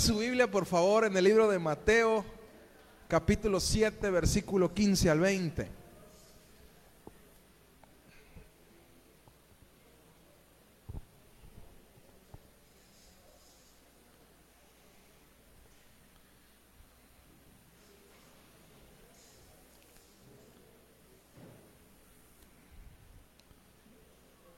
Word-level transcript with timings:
Su 0.00 0.18
Biblia, 0.18 0.50
por 0.50 0.66
favor, 0.66 1.04
en 1.04 1.16
el 1.16 1.22
libro 1.22 1.48
de 1.48 1.56
Mateo, 1.60 2.24
capítulo 3.06 3.60
7, 3.60 4.10
versículo 4.10 4.74
15 4.74 5.08
al 5.08 5.20
20. 5.20 5.68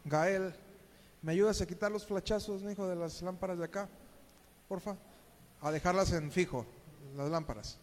Gael, 0.06 0.54
¿me 1.20 1.32
ayudas 1.32 1.60
a 1.60 1.66
quitar 1.66 1.92
los 1.92 2.06
flachazos, 2.06 2.62
hijo, 2.62 2.88
de 2.88 2.96
las 2.96 3.20
lámparas 3.20 3.58
de 3.58 3.64
acá? 3.66 3.86
Porfa. 4.66 4.96
A 5.62 5.70
dejarlas 5.70 6.12
en 6.12 6.30
fijo, 6.30 6.66
las 7.16 7.30
lámparas. 7.30 7.78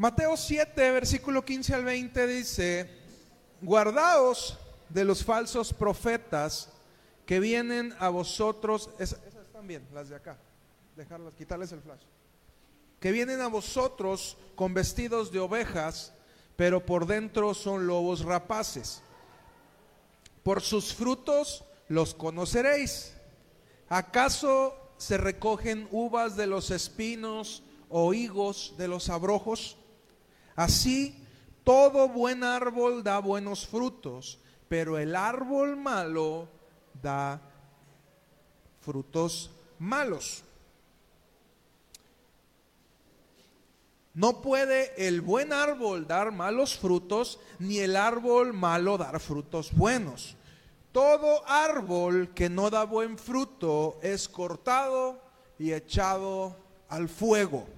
Mateo 0.00 0.34
7, 0.34 0.92
versículo 0.92 1.44
15 1.44 1.74
al 1.74 1.84
20 1.84 2.26
dice, 2.26 2.90
guardaos 3.60 4.58
de 4.88 5.04
los 5.04 5.22
falsos 5.22 5.74
profetas 5.74 6.70
que 7.26 7.38
vienen 7.38 7.94
a 7.98 8.08
vosotros, 8.08 8.88
esas, 8.98 9.20
están 9.24 9.66
bien, 9.66 9.86
las 9.92 10.08
de 10.08 10.16
acá, 10.16 10.38
dejarlas, 10.96 11.34
quitarles 11.34 11.72
el 11.72 11.82
flash, 11.82 12.00
que 12.98 13.12
vienen 13.12 13.42
a 13.42 13.48
vosotros 13.48 14.38
con 14.56 14.72
vestidos 14.72 15.30
de 15.32 15.40
ovejas, 15.40 16.14
pero 16.56 16.84
por 16.84 17.06
dentro 17.06 17.52
son 17.52 17.86
lobos 17.86 18.24
rapaces. 18.24 19.02
Por 20.42 20.62
sus 20.62 20.94
frutos 20.94 21.64
los 21.88 22.14
conoceréis. 22.14 23.14
¿Acaso 23.90 24.76
se 24.98 25.18
recogen 25.18 25.88
uvas 25.90 26.36
de 26.36 26.46
los 26.46 26.70
espinos 26.70 27.64
o 27.88 28.14
higos 28.14 28.74
de 28.78 28.86
los 28.86 29.08
abrojos? 29.08 29.76
Así, 30.54 31.26
todo 31.64 32.08
buen 32.08 32.44
árbol 32.44 33.02
da 33.02 33.18
buenos 33.18 33.66
frutos, 33.66 34.38
pero 34.68 34.96
el 34.96 35.16
árbol 35.16 35.76
malo 35.76 36.48
da 37.02 37.42
frutos 38.80 39.50
malos. 39.80 40.44
No 44.14 44.40
puede 44.40 45.08
el 45.08 45.20
buen 45.20 45.52
árbol 45.52 46.06
dar 46.06 46.30
malos 46.30 46.78
frutos, 46.78 47.40
ni 47.58 47.78
el 47.78 47.96
árbol 47.96 48.52
malo 48.52 48.98
dar 48.98 49.18
frutos 49.18 49.72
buenos. 49.72 50.36
Todo 50.92 51.46
árbol 51.46 52.34
que 52.34 52.48
no 52.48 52.68
da 52.68 52.84
buen 52.84 53.16
fruto 53.16 53.98
es 54.02 54.28
cortado 54.28 55.22
y 55.58 55.72
echado 55.72 56.56
al 56.88 57.08
fuego. 57.08 57.68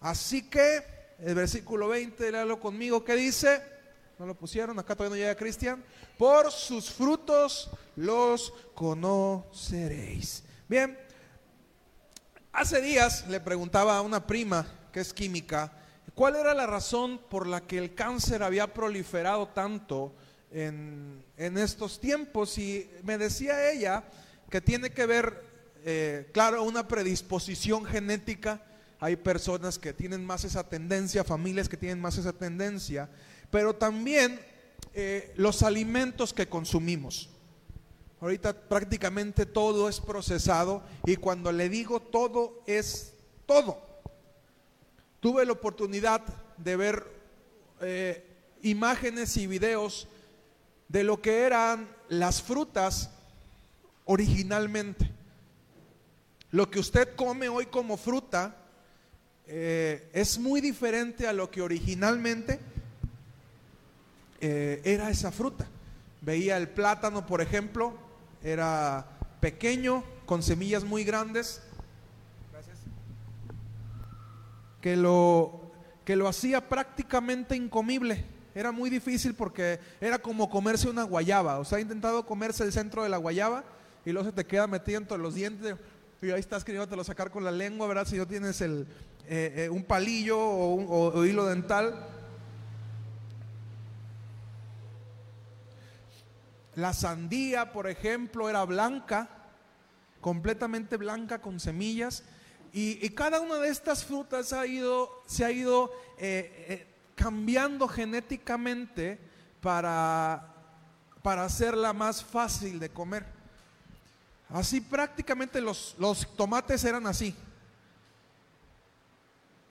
Así 0.00 0.50
que 0.50 0.84
el 1.18 1.34
versículo 1.34 1.88
20, 1.88 2.32
léalo 2.32 2.60
conmigo, 2.60 3.02
¿qué 3.02 3.14
dice? 3.14 3.62
¿No 4.18 4.26
lo 4.26 4.34
pusieron? 4.34 4.78
Acá 4.78 4.94
todavía 4.94 5.16
no 5.16 5.22
llega 5.22 5.38
Cristian. 5.38 5.82
Por 6.18 6.52
sus 6.52 6.90
frutos 6.90 7.70
los 7.96 8.52
conoceréis. 8.74 10.44
Bien, 10.68 10.98
hace 12.52 12.82
días 12.82 13.26
le 13.28 13.40
preguntaba 13.40 13.96
a 13.96 14.02
una 14.02 14.26
prima 14.26 14.66
que 14.92 15.00
es 15.00 15.14
química, 15.14 15.72
¿cuál 16.14 16.36
era 16.36 16.52
la 16.52 16.66
razón 16.66 17.18
por 17.30 17.46
la 17.46 17.62
que 17.62 17.78
el 17.78 17.94
cáncer 17.94 18.42
había 18.42 18.74
proliferado 18.74 19.48
tanto 19.48 20.14
en, 20.52 21.24
estos 21.36 22.00
tiempos? 22.00 22.58
Y 22.58 22.90
me 23.02 23.18
decía 23.18 23.70
ella 23.70 24.04
que 24.50 24.60
tiene 24.60 24.90
que 24.90 25.06
ver, 25.06 25.42
eh, 25.84 26.28
claro, 26.32 26.62
una 26.62 26.86
predisposición 26.86 27.84
genética. 27.84 28.62
Hay 29.00 29.16
personas 29.16 29.78
que 29.78 29.92
tienen 29.92 30.24
más 30.24 30.44
esa 30.44 30.68
tendencia, 30.68 31.24
familias 31.24 31.68
que 31.68 31.76
tienen 31.76 32.00
más 32.00 32.18
esa 32.18 32.32
tendencia, 32.32 33.08
pero 33.50 33.74
también 33.74 34.40
eh, 34.94 35.32
los 35.36 35.62
alimentos 35.62 36.32
que 36.32 36.48
consumimos. 36.48 37.30
Ahorita 38.20 38.52
prácticamente 38.52 39.46
todo 39.46 39.88
es 39.88 39.98
procesado 40.00 40.84
y 41.04 41.16
cuando 41.16 41.50
le 41.50 41.68
digo 41.68 42.00
todo 42.00 42.62
es 42.66 43.14
todo. 43.46 43.84
Tuve 45.18 45.44
la 45.44 45.52
oportunidad 45.52 46.22
de 46.56 46.76
ver 46.76 47.04
eh, 47.80 48.24
imágenes 48.62 49.36
y 49.36 49.48
videos 49.48 50.06
de 50.92 51.02
lo 51.04 51.22
que 51.22 51.44
eran 51.44 51.88
las 52.10 52.42
frutas 52.42 53.10
originalmente. 54.04 55.10
Lo 56.50 56.70
que 56.70 56.78
usted 56.78 57.16
come 57.16 57.48
hoy 57.48 57.66
como 57.66 57.96
fruta 57.96 58.54
eh, 59.46 60.10
es 60.12 60.38
muy 60.38 60.60
diferente 60.60 61.26
a 61.26 61.32
lo 61.32 61.50
que 61.50 61.62
originalmente 61.62 62.60
eh, 64.42 64.82
era 64.84 65.08
esa 65.08 65.32
fruta. 65.32 65.66
Veía 66.20 66.58
el 66.58 66.68
plátano, 66.68 67.24
por 67.24 67.40
ejemplo, 67.40 67.94
era 68.42 69.06
pequeño, 69.40 70.04
con 70.26 70.42
semillas 70.42 70.84
muy 70.84 71.04
grandes, 71.04 71.62
que 74.82 74.94
lo, 74.94 75.72
que 76.04 76.16
lo 76.16 76.28
hacía 76.28 76.68
prácticamente 76.68 77.56
incomible. 77.56 78.31
Era 78.54 78.72
muy 78.72 78.90
difícil 78.90 79.34
porque 79.34 79.80
era 80.00 80.18
como 80.18 80.50
comerse 80.50 80.88
una 80.88 81.04
guayaba. 81.04 81.58
O 81.58 81.64
sea, 81.64 81.78
ha 81.78 81.80
intentado 81.80 82.26
comerse 82.26 82.64
el 82.64 82.72
centro 82.72 83.02
de 83.02 83.08
la 83.08 83.16
guayaba 83.16 83.64
y 84.04 84.12
luego 84.12 84.28
se 84.28 84.34
te 84.34 84.46
queda 84.46 84.66
metido 84.66 84.98
entre 84.98 85.18
los 85.18 85.34
dientes 85.34 85.76
y 86.22 86.30
ahí 86.30 86.38
estás 86.38 86.62
queriéndotelo 86.62 87.02
sacar 87.02 87.32
con 87.32 87.42
la 87.42 87.50
lengua, 87.50 87.88
¿verdad? 87.88 88.06
Si 88.06 88.16
no 88.16 88.28
tienes 88.28 88.60
el, 88.60 88.86
eh, 89.26 89.64
eh, 89.64 89.68
un 89.68 89.82
palillo 89.82 90.38
o, 90.38 91.24
hilo 91.24 91.46
dental. 91.46 92.06
La 96.76 96.92
sandía, 96.92 97.72
por 97.72 97.88
ejemplo, 97.88 98.48
era 98.48 98.64
blanca, 98.64 99.28
completamente 100.20 100.96
blanca 100.96 101.40
con 101.40 101.58
semillas. 101.58 102.22
Y, 102.72 103.08
cada 103.10 103.40
una 103.40 103.56
de 103.56 103.68
estas 103.68 104.04
frutas 104.04 104.52
ha 104.52 104.64
ido, 104.64 105.22
se 105.26 105.44
ha 105.44 105.50
ido 105.50 105.92
eh, 106.18 106.86
cambiando 107.14 107.88
genéticamente 107.88 109.18
para, 109.60 110.54
para 111.22 111.44
hacerla 111.44 111.92
más 111.92 112.24
fácil 112.24 112.78
de 112.78 112.90
comer. 112.90 113.24
Así 114.48 114.80
prácticamente 114.80 115.60
los, 115.60 115.94
los 115.98 116.36
tomates 116.36 116.84
eran 116.84 117.06
así. 117.06 117.34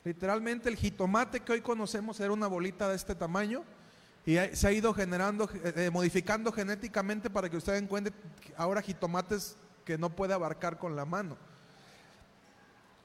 Literalmente 0.03 0.69
el 0.69 0.75
jitomate 0.75 1.41
que 1.41 1.51
hoy 1.51 1.61
conocemos 1.61 2.19
era 2.19 2.31
una 2.31 2.47
bolita 2.47 2.89
de 2.89 2.95
este 2.95 3.13
tamaño 3.13 3.63
y 4.25 4.35
se 4.53 4.67
ha 4.67 4.71
ido 4.71 4.93
generando, 4.93 5.49
eh, 5.53 5.89
modificando 5.91 6.51
genéticamente 6.51 7.29
para 7.29 7.49
que 7.49 7.57
usted 7.57 7.75
encuentre 7.75 8.13
ahora 8.57 8.81
jitomates 8.81 9.55
que 9.85 9.97
no 9.97 10.09
puede 10.09 10.33
abarcar 10.33 10.77
con 10.77 10.95
la 10.95 11.05
mano. 11.05 11.37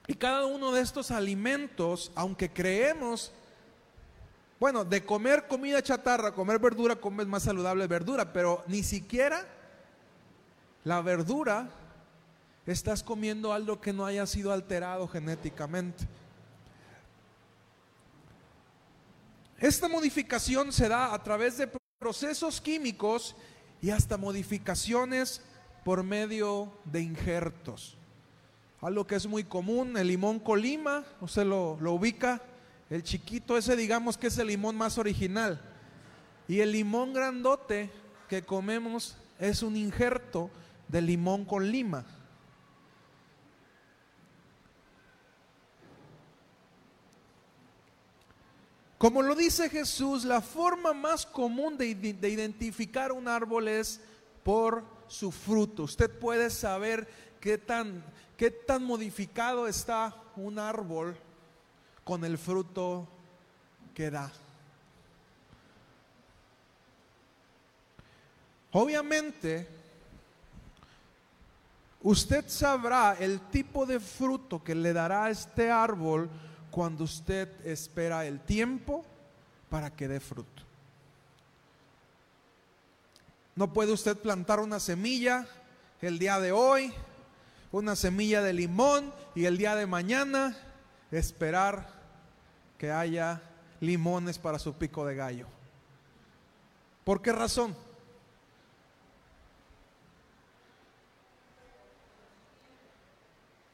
Y 0.07 0.15
cada 0.15 0.47
uno 0.47 0.73
de 0.73 0.83
estos 0.83 1.11
alimentos, 1.11 2.13
aunque 2.15 2.51
creemos, 2.51 3.33
bueno, 4.59 4.85
de 4.85 5.05
comer 5.05 5.47
comida 5.47 5.83
chatarra, 5.83 6.33
comer 6.33 6.59
verdura, 6.59 6.97
comer 6.97 7.27
más 7.27 7.43
saludable 7.43 7.87
verdura, 7.87 8.33
pero 8.33 8.65
ni 8.67 8.83
siquiera 8.83 9.47
la 10.85 11.01
verdura 11.03 11.69
estás 12.67 13.03
comiendo 13.03 13.53
algo 13.53 13.81
que 13.81 13.93
no 13.93 14.07
haya 14.07 14.27
sido 14.27 14.53
alterado 14.53 15.07
genéticamente. 15.09 16.07
Esta 19.59 19.89
modificación 19.89 20.73
se 20.73 20.89
da 20.89 21.15
a 21.15 21.23
través 21.23 21.59
de 21.59 21.71
procesos 21.99 22.61
químicos 22.61 23.37
y 23.81 23.91
hasta 23.91 24.17
modificaciones 24.17 25.43
por 25.85 26.03
medio 26.03 26.73
de 26.85 27.01
injertos 27.01 27.97
algo 28.87 29.07
que 29.07 29.17
es 29.17 29.27
muy 29.27 29.45
común, 29.45 29.97
el 29.97 30.07
limón 30.07 30.39
colima, 30.39 31.05
usted 31.21 31.45
lo, 31.45 31.77
lo 31.81 31.95
ubica, 31.95 32.41
el 32.91 33.03
chiquito 33.03 33.57
ese 33.57 33.77
digamos 33.77 34.17
que 34.17 34.29
es 34.29 34.39
el 34.39 34.49
limón 34.49 34.77
más 34.77 34.99
original. 34.99 35.61
Y 36.49 36.61
el 36.61 36.73
limón 36.73 37.13
grandote 37.13 37.91
que 38.29 38.43
comemos 38.43 39.17
es 39.39 39.63
un 39.63 39.77
injerto 39.77 40.51
de 40.89 41.03
limón 41.03 41.45
con 41.45 41.71
lima. 41.71 42.05
Como 48.99 49.23
lo 49.23 49.35
dice 49.35 49.69
Jesús, 49.69 50.25
la 50.25 50.41
forma 50.41 50.95
más 50.95 51.27
común 51.27 51.77
de, 51.77 51.95
de, 51.95 52.31
identificar 52.31 53.13
un 53.13 53.29
árbol 53.29 53.69
es 53.69 54.01
por 54.43 54.85
su 55.07 55.31
fruto. 55.31 55.83
Usted 55.83 56.11
puede 56.19 56.49
saber 56.49 57.07
qué 57.41 57.59
tan 57.59 58.03
¿Qué 58.37 58.51
tan 58.51 58.85
modificado 58.85 59.67
está 59.67 60.15
un 60.37 60.59
árbol 60.59 61.17
con 62.07 62.25
el 62.25 62.39
fruto 62.39 63.09
que 63.93 64.13
da? 64.13 64.31
Obviamente, 68.71 69.67
usted 72.03 72.45
sabrá 72.47 73.17
el 73.19 73.41
tipo 73.51 73.85
de 73.87 73.99
fruto 73.99 74.63
que 74.63 74.77
le 74.77 74.93
dará 74.93 75.29
este 75.31 75.69
árbol 75.69 76.31
cuando 76.71 77.03
usted 77.03 77.49
espera 77.67 78.25
el 78.25 78.39
tiempo 78.39 79.05
para 79.69 79.91
que 79.91 80.07
dé 80.07 80.21
fruto. 80.21 80.63
No 83.57 83.73
puede 83.73 83.91
usted 83.91 84.17
plantar 84.17 84.61
una 84.61 84.79
semilla 84.79 85.45
el 86.01 86.21
día 86.21 86.39
de 86.39 86.53
hoy, 86.53 86.93
una 87.73 87.97
semilla 87.97 88.43
de 88.43 88.53
limón 88.53 89.13
y 89.35 89.47
el 89.47 89.59
día 89.59 89.75
de 89.75 89.89
mañana 89.89 90.57
esperar 91.11 91.96
que 92.79 92.91
haya 92.91 93.41
limones 93.81 94.39
para 94.39 94.59
su 94.59 94.75
pico 94.75 95.05
de 95.07 95.15
gallo. 95.15 95.47
¿Por 97.05 97.23
qué 97.23 97.33
razón? 97.33 97.75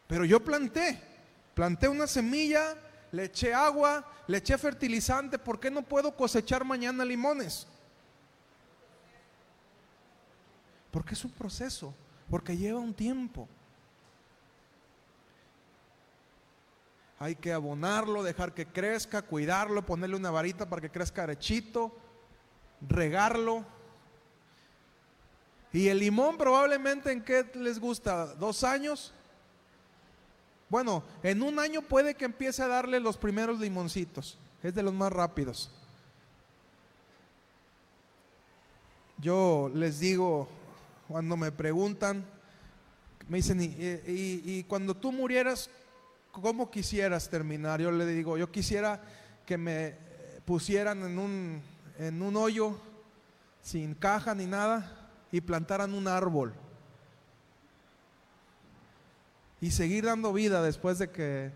Pero 0.06 0.26
yo 0.26 0.44
planté, 0.44 1.00
planté 1.54 1.88
una 1.88 2.06
semilla, 2.06 2.76
le 3.12 3.24
eché 3.24 3.54
agua, 3.54 4.04
le 4.26 4.38
eché 4.38 4.58
fertilizante, 4.58 5.38
¿por 5.38 5.58
qué 5.58 5.70
no 5.70 5.82
puedo 5.82 6.14
cosechar 6.14 6.64
mañana 6.64 7.04
limones? 7.04 7.66
Porque 10.90 11.14
es 11.14 11.24
un 11.24 11.30
proceso, 11.30 11.94
porque 12.28 12.54
lleva 12.54 12.78
un 12.78 12.92
tiempo. 12.92 13.48
Hay 17.22 17.36
que 17.36 17.52
abonarlo, 17.52 18.24
dejar 18.24 18.52
que 18.52 18.66
crezca, 18.66 19.22
cuidarlo, 19.22 19.86
ponerle 19.86 20.16
una 20.16 20.32
varita 20.32 20.68
para 20.68 20.82
que 20.82 20.90
crezca 20.90 21.22
arechito, 21.22 21.96
regarlo. 22.80 23.64
Y 25.72 25.86
el 25.86 26.00
limón 26.00 26.36
probablemente 26.36 27.12
en 27.12 27.22
qué 27.22 27.48
les 27.54 27.78
gusta, 27.78 28.34
dos 28.34 28.64
años. 28.64 29.14
Bueno, 30.68 31.04
en 31.22 31.44
un 31.44 31.60
año 31.60 31.82
puede 31.82 32.16
que 32.16 32.24
empiece 32.24 32.60
a 32.60 32.66
darle 32.66 32.98
los 32.98 33.16
primeros 33.16 33.60
limoncitos. 33.60 34.36
Es 34.60 34.74
de 34.74 34.82
los 34.82 34.92
más 34.92 35.12
rápidos. 35.12 35.70
Yo 39.18 39.70
les 39.72 40.00
digo 40.00 40.48
cuando 41.06 41.36
me 41.36 41.52
preguntan, 41.52 42.26
me 43.28 43.36
dicen, 43.36 43.60
y, 43.62 44.64
cuando 44.64 44.96
tú 44.96 45.12
murieras, 45.12 45.70
¿cómo 46.32 46.70
quisieras 46.70 47.28
terminar? 47.28 47.80
Yo 47.80 47.92
le 47.92 48.06
digo, 48.06 48.36
yo 48.36 48.50
quisiera 48.50 49.00
que 49.46 49.58
me 49.58 49.96
pusieran 50.44 51.02
en 51.02 51.18
un, 51.18 51.62
en 51.98 52.22
un 52.22 52.36
hoyo 52.36 52.78
sin 53.60 53.94
caja 53.94 54.34
ni 54.34 54.46
nada 54.46 55.10
y 55.30 55.40
plantaran 55.40 55.94
un 55.94 56.08
árbol. 56.08 56.54
Y 59.60 59.70
seguir 59.70 60.06
dando 60.06 60.32
vida 60.32 60.62
después 60.62 60.98
de 60.98 61.10
que, 61.10 61.52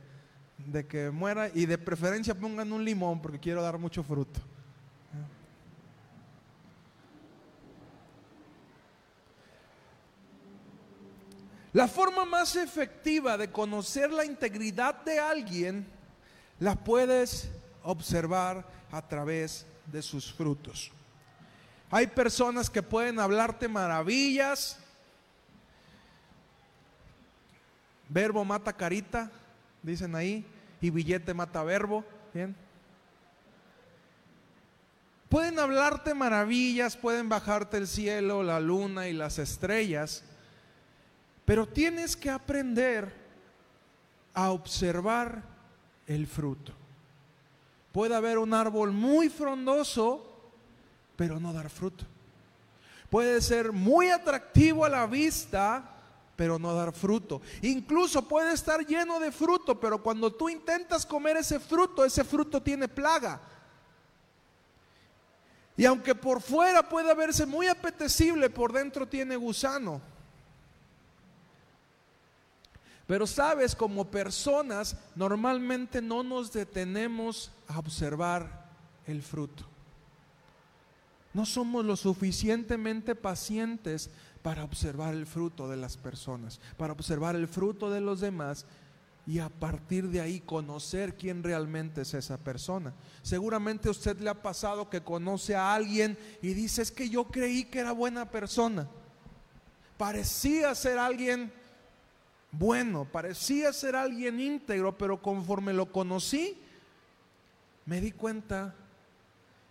de 0.58 0.86
que 0.86 1.10
muera 1.10 1.50
y 1.52 1.66
de 1.66 1.78
preferencia 1.78 2.34
pongan 2.34 2.72
un 2.72 2.84
limón 2.84 3.20
porque 3.20 3.40
quiero 3.40 3.62
dar 3.62 3.78
mucho 3.78 4.04
fruto. 4.04 4.40
La 11.76 11.88
forma 11.88 12.24
más 12.24 12.56
efectiva 12.56 13.36
de 13.36 13.50
conocer 13.50 14.10
la 14.10 14.24
integridad 14.24 14.94
de 15.04 15.20
alguien 15.20 15.86
la 16.58 16.74
puedes 16.74 17.50
observar 17.82 18.64
a 18.90 19.06
través 19.06 19.66
de 19.84 20.00
sus 20.00 20.32
frutos. 20.32 20.90
Hay 21.90 22.06
personas 22.06 22.70
que 22.70 22.82
pueden 22.82 23.20
hablarte 23.20 23.68
maravillas. 23.68 24.78
Verbo 28.08 28.42
mata 28.42 28.72
carita, 28.72 29.30
dicen 29.82 30.14
ahí, 30.14 30.46
y 30.80 30.88
billete 30.88 31.34
mata 31.34 31.62
verbo. 31.62 32.06
Bien. 32.32 32.56
Pueden 35.28 35.58
hablarte 35.58 36.14
maravillas, 36.14 36.96
pueden 36.96 37.28
bajarte 37.28 37.76
el 37.76 37.86
cielo, 37.86 38.42
la 38.42 38.60
luna 38.60 39.08
y 39.08 39.12
las 39.12 39.38
estrellas 39.38 40.24
pero 41.46 41.66
tienes 41.66 42.16
que 42.16 42.28
aprender 42.28 43.14
a 44.34 44.50
observar 44.50 45.42
el 46.06 46.26
fruto. 46.26 46.72
Puede 47.92 48.14
haber 48.14 48.36
un 48.36 48.52
árbol 48.52 48.92
muy 48.92 49.30
frondoso, 49.30 50.26
pero 51.16 51.40
no 51.40 51.52
dar 51.54 51.70
fruto. 51.70 52.04
Puede 53.08 53.40
ser 53.40 53.72
muy 53.72 54.08
atractivo 54.08 54.84
a 54.84 54.88
la 54.88 55.06
vista, 55.06 55.88
pero 56.34 56.58
no 56.58 56.74
dar 56.74 56.92
fruto. 56.92 57.40
Incluso 57.62 58.26
puede 58.26 58.52
estar 58.52 58.84
lleno 58.84 59.20
de 59.20 59.30
fruto, 59.30 59.78
pero 59.78 60.02
cuando 60.02 60.32
tú 60.32 60.48
intentas 60.48 61.06
comer 61.06 61.38
ese 61.38 61.60
fruto, 61.60 62.04
ese 62.04 62.24
fruto 62.24 62.60
tiene 62.60 62.88
plaga. 62.88 63.40
Y 65.76 65.84
aunque 65.84 66.14
por 66.14 66.42
fuera 66.42 66.86
puede 66.88 67.14
verse 67.14 67.46
muy 67.46 67.68
apetecible, 67.68 68.50
por 68.50 68.72
dentro 68.72 69.06
tiene 69.06 69.36
gusano. 69.36 70.15
Pero 73.06 73.26
sabes, 73.26 73.74
como 73.74 74.10
personas 74.10 74.96
normalmente 75.14 76.02
no 76.02 76.22
nos 76.22 76.52
detenemos 76.52 77.52
a 77.68 77.78
observar 77.78 78.66
el 79.06 79.22
fruto. 79.22 79.64
No 81.32 81.46
somos 81.46 81.84
lo 81.84 81.96
suficientemente 81.96 83.14
pacientes 83.14 84.10
para 84.42 84.64
observar 84.64 85.14
el 85.14 85.26
fruto 85.26 85.68
de 85.68 85.76
las 85.76 85.96
personas, 85.96 86.60
para 86.76 86.92
observar 86.92 87.36
el 87.36 87.46
fruto 87.46 87.90
de 87.90 88.00
los 88.00 88.20
demás 88.20 88.64
y 89.26 89.40
a 89.40 89.48
partir 89.48 90.08
de 90.08 90.20
ahí 90.20 90.40
conocer 90.40 91.16
quién 91.16 91.42
realmente 91.42 92.02
es 92.02 92.14
esa 92.14 92.38
persona. 92.38 92.94
Seguramente 93.22 93.88
a 93.88 93.90
usted 93.90 94.18
le 94.20 94.30
ha 94.30 94.40
pasado 94.40 94.88
que 94.88 95.02
conoce 95.02 95.54
a 95.54 95.74
alguien 95.74 96.16
y 96.42 96.54
dice, 96.54 96.82
es 96.82 96.90
que 96.90 97.08
yo 97.08 97.24
creí 97.24 97.64
que 97.64 97.80
era 97.80 97.92
buena 97.92 98.30
persona. 98.30 98.88
Parecía 99.98 100.74
ser 100.74 100.98
alguien 100.98 101.52
bueno, 102.58 103.04
parecía 103.04 103.72
ser 103.72 103.96
alguien 103.96 104.40
íntegro, 104.40 104.96
pero 104.96 105.20
conforme 105.20 105.72
lo 105.72 105.92
conocí, 105.92 106.58
me 107.84 108.00
di 108.00 108.12
cuenta 108.12 108.74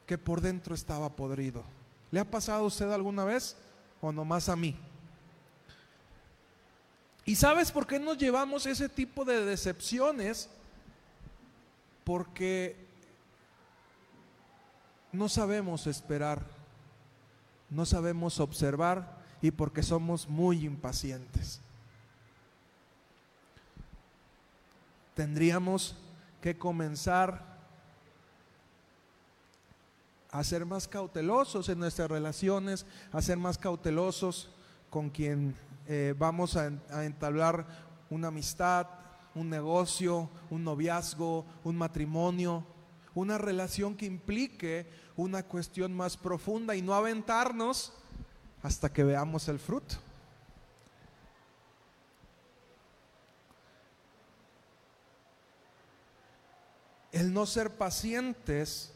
que 0.06 0.18
por 0.18 0.42
dentro 0.42 0.76
estaba 0.76 1.10
podrido. 1.10 1.64
¿Le 2.12 2.20
ha 2.20 2.30
pasado 2.30 2.64
a 2.64 2.68
usted 2.68 2.92
alguna 2.92 3.26
vez 3.26 3.58
o 4.02 4.12
nomás 4.12 4.50
a 4.50 4.56
mí? 4.56 4.78
¿Y 7.26 7.36
sabes 7.36 7.72
por 7.72 7.88
qué 7.88 8.00
nos 8.00 8.20
llevamos 8.20 8.68
ese 8.68 8.88
tipo 8.88 9.26
de 9.26 9.44
decepciones? 9.44 10.48
Porque 12.04 12.76
no 15.12 15.28
sabemos 15.28 15.88
esperar, 15.88 16.46
no 17.72 17.84
sabemos 17.86 18.40
observar 18.40 19.18
y 19.42 19.50
porque 19.50 19.82
somos 19.82 20.30
muy 20.30 20.66
impacientes. 20.66 21.62
Tendríamos 25.16 25.96
que 26.42 26.58
comenzar 26.58 27.56
a 30.30 30.44
ser 30.44 30.66
más 30.66 30.88
cautelosos 30.88 31.70
en 31.70 31.80
nuestras 31.80 32.12
relaciones, 32.12 32.86
a 33.12 33.22
ser 33.22 33.38
más 33.38 33.58
cautelosos 33.58 34.52
con 34.90 35.10
quien 35.10 35.56
eh, 35.88 36.14
vamos 36.18 36.58
a, 36.58 36.72
a 36.92 37.06
entablar 37.06 37.66
una 38.10 38.28
amistad, 38.28 38.88
un 39.34 39.50
negocio, 39.50 40.30
un 40.50 40.64
noviazgo, 40.64 41.46
un 41.64 41.78
matrimonio, 41.78 42.66
una 43.14 43.38
relación 43.38 43.96
que 43.96 44.06
implique 44.06 44.88
una 45.16 45.44
cuestión 45.44 45.96
más 45.96 46.18
profunda 46.18 46.76
y 46.76 46.82
no 46.82 46.94
aventarnos 46.94 47.94
hasta 48.62 48.92
que 48.92 49.04
veamos 49.04 49.48
el 49.48 49.60
fruto. 49.60 49.96
El 57.16 57.32
no 57.32 57.46
ser 57.46 57.72
pacientes 57.72 58.92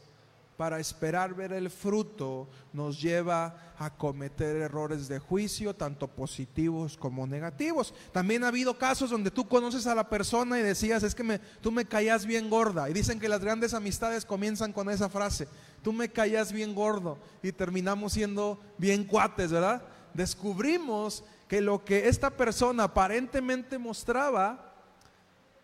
para 0.58 0.78
esperar 0.78 1.32
ver 1.32 1.54
el 1.54 1.70
fruto 1.70 2.46
nos 2.74 3.00
lleva 3.00 3.72
a 3.78 3.88
cometer 3.88 4.56
errores 4.56 5.08
de 5.08 5.18
juicio, 5.18 5.74
tanto 5.74 6.06
positivos 6.06 6.98
como 6.98 7.26
negativos. 7.26 7.94
También 8.12 8.44
ha 8.44 8.48
habido 8.48 8.76
casos 8.76 9.08
donde 9.08 9.30
tú 9.30 9.48
conoces 9.48 9.86
a 9.86 9.94
la 9.94 10.10
persona 10.10 10.60
y 10.60 10.62
decías, 10.62 11.02
es 11.02 11.14
que 11.14 11.40
tú 11.62 11.72
me 11.72 11.86
caías 11.86 12.26
bien 12.26 12.50
gorda. 12.50 12.90
Y 12.90 12.92
dicen 12.92 13.18
que 13.18 13.26
las 13.26 13.40
grandes 13.40 13.72
amistades 13.72 14.26
comienzan 14.26 14.74
con 14.74 14.90
esa 14.90 15.08
frase, 15.08 15.48
tú 15.82 15.94
me 15.94 16.10
caías 16.10 16.52
bien 16.52 16.74
gordo. 16.74 17.16
Y 17.42 17.52
terminamos 17.52 18.12
siendo 18.12 18.60
bien 18.76 19.04
cuates, 19.04 19.50
¿verdad? 19.50 19.82
Descubrimos 20.12 21.24
que 21.48 21.62
lo 21.62 21.86
que 21.86 22.06
esta 22.06 22.28
persona 22.28 22.84
aparentemente 22.84 23.78
mostraba 23.78 24.74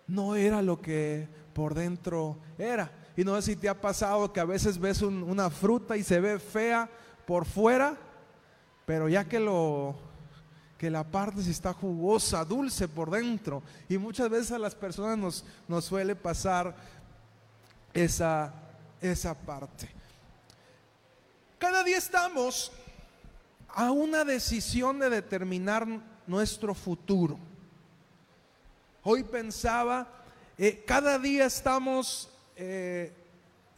no 0.06 0.36
era 0.36 0.62
lo 0.62 0.80
que 0.80 1.28
por 1.56 1.72
dentro 1.72 2.36
era. 2.58 2.90
Y 3.16 3.25
no 3.25 3.34
sé 3.36 3.42
si 3.42 3.56
te 3.56 3.66
ha 3.66 3.80
pasado 3.80 4.30
que 4.30 4.40
a 4.40 4.44
veces 4.44 4.78
ves 4.78 5.00
una 5.00 5.48
fruta 5.48 5.96
y 5.96 6.02
se 6.02 6.20
ve 6.20 6.38
fea 6.38 6.86
por 7.26 7.46
fuera, 7.46 7.96
pero 8.84 9.08
ya 9.08 9.25
que 9.25 9.40
lo 9.40 9.96
que 10.76 10.90
la 10.90 11.02
parte 11.02 11.40
está 11.40 11.72
jugosa, 11.72 12.44
dulce 12.44 12.88
por 12.88 13.10
dentro. 13.10 13.62
Y 13.88 13.96
muchas 13.96 14.28
veces 14.28 14.52
a 14.52 14.58
las 14.58 14.75
personas 14.75 15.16
nos, 15.16 15.44
nos 15.66 15.86
suele 15.86 16.14
pasar 16.14 16.76
esa, 17.94 18.52
esa 19.00 19.34
parte. 19.34 19.88
Cada 21.56 21.82
día 21.82 21.96
estamos 21.96 22.70
a 23.68 23.90
una 23.92 24.25
decisión 24.25 24.98
de 24.98 25.08
determinar 25.08 25.86
nuestro 26.26 26.75
futuro. 26.75 27.38
Hoy 29.02 29.22
pensaba, 29.22 30.06
eh, 30.58 30.82
cada 30.86 31.18
día 31.18 31.44
estamos 31.44 32.30
eh, 32.56 33.12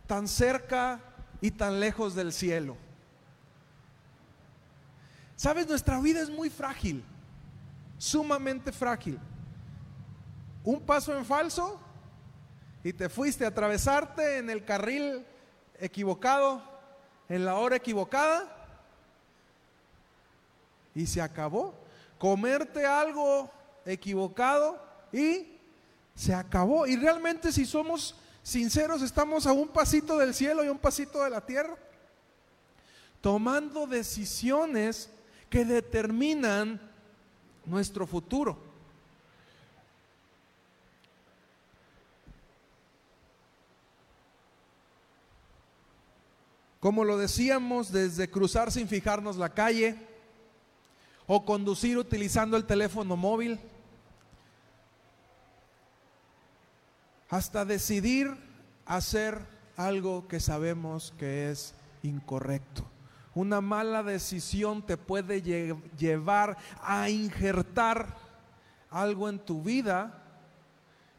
tan 0.06 0.28
cerca 0.28 1.00
y 1.40 1.50
tan 1.50 1.80
lejos 1.80 2.14
del 2.14 2.32
cielo. 2.32 2.76
Sabes, 5.34 5.68
nuestra 5.68 6.00
vida 6.00 6.20
es 6.20 6.30
muy 6.30 6.50
frágil, 6.50 7.04
sumamente 7.96 8.72
frágil. 8.72 9.18
Un 10.64 10.80
paso 10.80 11.16
en 11.16 11.24
falso 11.24 11.80
y 12.84 12.92
te 12.92 13.08
fuiste 13.08 13.44
a 13.44 13.48
atravesarte 13.48 14.38
en 14.38 14.50
el 14.50 14.64
carril 14.64 15.24
equivocado, 15.78 16.62
en 17.28 17.44
la 17.44 17.56
hora 17.56 17.76
equivocada, 17.76 18.54
y 20.94 21.06
se 21.06 21.20
acabó. 21.20 21.74
Comerte 22.18 22.84
algo 22.86 23.50
equivocado 23.84 24.82
y 25.12 25.57
se 26.18 26.34
acabó. 26.34 26.86
Y 26.86 26.96
realmente 26.96 27.52
si 27.52 27.64
somos 27.64 28.16
sinceros, 28.42 29.02
estamos 29.02 29.46
a 29.46 29.52
un 29.52 29.68
pasito 29.68 30.18
del 30.18 30.34
cielo 30.34 30.64
y 30.64 30.68
un 30.68 30.78
pasito 30.78 31.22
de 31.22 31.30
la 31.30 31.46
tierra, 31.46 31.76
tomando 33.20 33.86
decisiones 33.86 35.10
que 35.48 35.64
determinan 35.64 36.80
nuestro 37.64 38.04
futuro. 38.04 38.58
Como 46.80 47.04
lo 47.04 47.16
decíamos, 47.16 47.92
desde 47.92 48.28
cruzar 48.28 48.72
sin 48.72 48.88
fijarnos 48.88 49.36
la 49.36 49.50
calle 49.50 49.96
o 51.28 51.44
conducir 51.44 51.96
utilizando 51.96 52.56
el 52.56 52.64
teléfono 52.64 53.16
móvil, 53.16 53.60
hasta 57.28 57.64
decidir 57.64 58.34
hacer 58.86 59.40
algo 59.76 60.26
que 60.28 60.40
sabemos 60.40 61.14
que 61.18 61.50
es 61.50 61.74
incorrecto. 62.02 62.84
Una 63.34 63.60
mala 63.60 64.02
decisión 64.02 64.82
te 64.82 64.96
puede 64.96 65.42
llevar 65.42 66.56
a 66.82 67.08
injertar 67.08 68.16
algo 68.90 69.28
en 69.28 69.38
tu 69.38 69.62
vida 69.62 70.22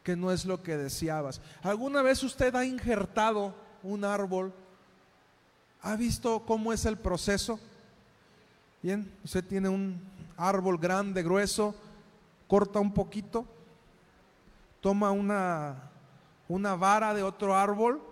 que 0.02 0.16
no 0.16 0.32
es 0.32 0.44
lo 0.44 0.62
que 0.62 0.76
deseabas. 0.76 1.40
¿Alguna 1.62 2.02
vez 2.02 2.22
usted 2.22 2.54
ha 2.54 2.64
injertado 2.64 3.54
un 3.82 4.04
árbol? 4.04 4.52
¿Ha 5.82 5.96
visto 5.96 6.44
cómo 6.44 6.72
es 6.72 6.84
el 6.84 6.98
proceso? 6.98 7.58
Bien, 8.82 9.10
usted 9.24 9.44
tiene 9.44 9.68
un 9.68 10.00
árbol 10.36 10.78
grande, 10.78 11.22
grueso, 11.22 11.74
corta 12.48 12.80
un 12.80 12.92
poquito, 12.92 13.44
toma 14.80 15.10
una, 15.10 15.90
una 16.50 16.74
vara 16.74 17.14
de 17.14 17.22
otro 17.22 17.54
árbol, 17.54 18.02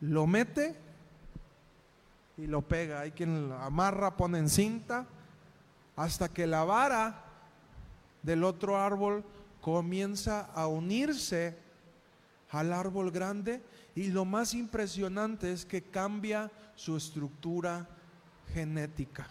lo 0.00 0.28
mete 0.28 0.76
y 2.36 2.46
lo 2.46 2.62
pega. 2.62 3.00
Hay 3.00 3.10
quien 3.10 3.48
lo 3.48 3.56
amarra, 3.56 4.16
pone 4.16 4.38
en 4.38 4.48
cinta, 4.48 5.04
hasta 5.96 6.28
que 6.28 6.46
la 6.46 6.62
vara 6.62 7.24
del 8.22 8.44
otro 8.44 8.78
árbol 8.78 9.24
comienza 9.60 10.42
a 10.54 10.68
unirse 10.68 11.58
al 12.50 12.72
árbol 12.72 13.10
grande 13.10 13.62
y 13.96 14.12
lo 14.12 14.24
más 14.24 14.54
impresionante 14.54 15.52
es 15.52 15.66
que 15.66 15.82
cambia 15.82 16.52
su 16.76 16.96
estructura 16.96 17.84
genética. 18.54 19.26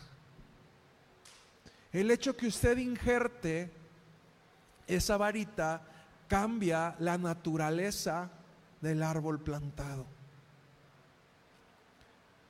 El 1.93 2.11
hecho 2.11 2.35
que 2.35 2.47
usted 2.47 2.77
injerte 2.79 3.71
esa 4.87 5.15
varita 5.15 5.81
cambia 6.27 6.95
la 6.99 7.17
naturaleza 7.17 8.29
del 8.81 9.03
árbol 9.03 9.39
plantado. 9.39 10.05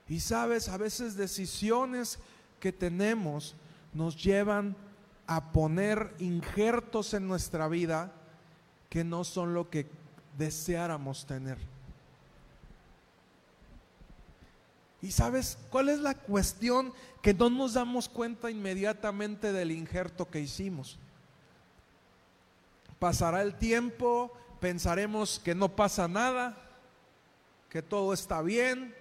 Y 0.10 0.19
sabes, 0.19 0.69
a 0.69 0.77
veces 0.77 1.15
decisiones 1.15 2.19
que 2.60 2.72
tenemos 2.72 3.55
nos 3.93 4.22
llevan 4.22 4.75
a 5.25 5.51
poner 5.51 6.13
injertos 6.19 7.13
en 7.13 7.27
nuestra 7.27 7.67
vida 7.67 8.12
que 8.89 9.03
no 9.03 9.24
son 9.24 9.53
lo 9.53 9.69
que 9.69 9.88
deseáramos 10.38 11.25
tener. 11.25 11.57
Y 15.01 15.12
sabes 15.12 15.57
cuál 15.69 15.89
es 15.89 16.00
la 16.00 16.15
cuestión 16.15 16.93
que 17.22 17.34
no 17.34 17.50
nos 17.50 17.74
damos 17.74 18.10
cuenta 18.10 18.50
inmediatamente 18.50 19.51
del 19.51 19.72
injerto 19.72 20.29
que 20.29 20.39
hicimos. 20.39 20.98
Pasará 22.99 23.41
el 23.41 23.55
tiempo, 23.55 24.31
pensaremos 24.59 25.39
que 25.39 25.55
no 25.55 25.75
pasa 25.75 26.07
nada, 26.07 26.57
que 27.69 27.81
todo 27.81 28.13
está 28.13 28.41
bien, 28.41 28.95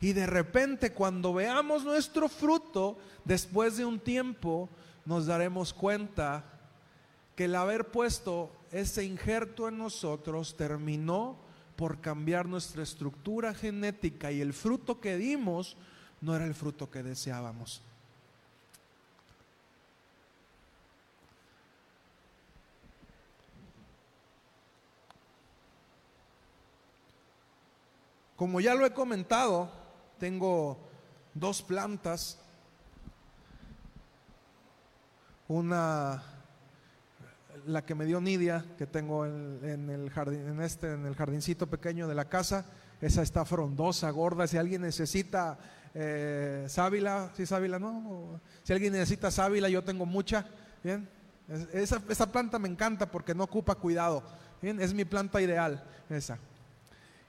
y 0.00 0.12
de 0.12 0.26
repente 0.26 0.92
cuando 0.92 1.34
veamos 1.34 1.84
nuestro 1.84 2.28
fruto, 2.28 2.98
después 3.24 3.76
de 3.76 3.84
un 3.84 3.98
tiempo, 3.98 4.68
nos 5.04 5.26
daremos 5.26 5.72
cuenta 5.72 6.44
que 7.34 7.46
el 7.46 7.54
haber 7.54 7.90
puesto 7.90 8.50
ese 8.70 9.04
injerto 9.04 9.68
en 9.68 9.78
nosotros 9.78 10.56
terminó 10.56 11.36
por 11.76 12.00
cambiar 12.00 12.46
nuestra 12.46 12.82
estructura 12.82 13.54
genética 13.54 14.32
y 14.32 14.40
el 14.40 14.52
fruto 14.52 15.00
que 15.00 15.16
dimos 15.16 15.76
no 16.20 16.34
era 16.34 16.44
el 16.44 16.54
fruto 16.54 16.90
que 16.90 17.02
deseábamos. 17.02 17.82
Como 28.38 28.60
ya 28.60 28.76
lo 28.76 28.86
he 28.86 28.92
comentado, 28.92 29.68
tengo 30.16 30.78
dos 31.34 31.60
plantas, 31.60 32.38
una 35.48 36.22
la 37.66 37.84
que 37.84 37.96
me 37.96 38.04
dio 38.06 38.20
Nidia, 38.20 38.64
que 38.78 38.86
tengo 38.86 39.26
en, 39.26 39.90
el 39.90 40.08
jardín, 40.10 40.50
en 40.50 40.62
este, 40.62 40.92
en 40.92 41.04
el 41.06 41.16
jardincito 41.16 41.66
pequeño 41.66 42.06
de 42.06 42.14
la 42.14 42.28
casa, 42.28 42.64
esa 43.00 43.22
está 43.22 43.44
frondosa, 43.44 44.08
gorda. 44.10 44.46
Si 44.46 44.56
alguien 44.56 44.82
necesita 44.82 45.58
eh, 45.92 46.64
sábila, 46.68 47.32
si 47.34 47.44
sábila, 47.44 47.80
no. 47.80 48.40
Si 48.62 48.72
alguien 48.72 48.92
necesita 48.92 49.32
sábila, 49.32 49.68
yo 49.68 49.82
tengo 49.82 50.06
mucha. 50.06 50.46
Bien, 50.84 51.08
esa, 51.72 52.00
esa, 52.08 52.30
planta 52.30 52.60
me 52.60 52.68
encanta 52.68 53.10
porque 53.10 53.34
no 53.34 53.42
ocupa 53.42 53.74
cuidado. 53.74 54.22
Bien, 54.62 54.80
es 54.80 54.94
mi 54.94 55.04
planta 55.04 55.42
ideal, 55.42 55.82
esa. 56.08 56.38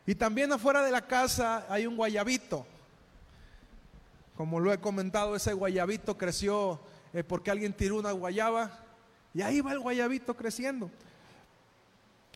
Y 0.10 0.16
también 0.16 0.51
afuera 0.51 0.82
de 0.82 0.89
la 0.89 1.06
casa 1.06 1.68
hay 1.70 1.86
un 1.86 1.96
guayabito. 1.96 2.66
Como 4.36 4.60
lo 4.60 4.74
he 4.74 4.80
comentado, 4.80 5.36
ese 5.36 5.54
guayabito 5.54 6.18
creció 6.18 6.80
eh, 7.13 7.24
porque 7.24 7.51
alguien 7.51 7.74
tiró 7.74 8.00
una 8.00 8.12
guayaba 8.12 8.72
y 9.36 9.44
ahí 9.44 9.62
va 9.62 9.72
el 9.72 9.80
guayabito 9.80 10.36
creciendo. 10.36 10.89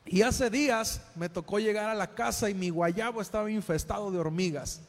Y 0.05 0.21
hace 0.21 0.51
días 0.51 1.01
me 1.15 1.29
tocó 1.29 1.57
llegar 1.57 1.89
a 1.89 1.95
la 1.95 2.13
casa 2.13 2.47
y 2.47 2.53
mi 2.53 2.69
guayabo 2.69 3.21
estaba 3.21 3.49
infestado 3.49 4.11
de 4.11 4.19
hormigas. 4.19 4.83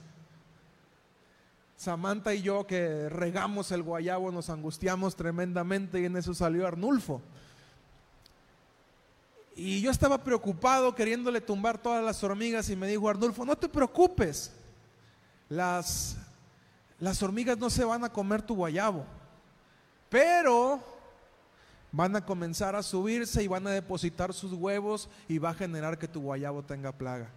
Samantha 1.79 2.35
y 2.35 2.43
yo 2.43 2.67
que 2.67 3.09
regamos 3.09 3.73
el 3.73 3.83
guayabo 3.83 4.31
nos 4.31 4.51
angustiamos 4.51 5.17
tremendamente 5.17 6.03
y 6.03 6.05
en 6.05 6.19
eso 6.19 6.35
salió 6.35 6.67
Arnulfo. 6.67 7.23
Y 9.57 9.81
yo 9.81 9.91
estaba 9.91 10.23
preocupado 10.23 10.95
queriéndole 10.95 11.41
tumbar 11.41 11.79
todas 11.79 12.05
las 12.05 12.23
hormigas 12.25 12.69
y 12.71 12.77
me 12.77 12.89
dijo 12.89 13.09
Arnulfo, 13.09 13.45
no 13.45 13.57
te 13.57 13.69
preocupes, 13.69 14.53
las, 15.49 16.17
las 16.99 17.23
hormigas 17.23 17.57
no 17.57 17.71
se 17.71 17.85
van 17.85 18.03
a 18.03 18.13
comer 18.13 18.43
tu 18.43 18.57
guayabo, 18.57 19.05
pero 20.09 20.83
van 21.93 22.17
a 22.17 22.25
comenzar 22.25 22.75
a 22.75 22.83
subirse 22.83 23.45
y 23.45 23.47
van 23.47 23.67
a 23.69 23.71
depositar 23.71 24.35
sus 24.35 24.53
huevos 24.53 25.09
y 25.29 25.39
va 25.39 25.51
a 25.51 25.55
generar 25.55 25.99
que 25.99 26.09
tu 26.09 26.21
guayabo 26.21 26.65
tenga 26.65 26.91
plaga. 26.91 27.31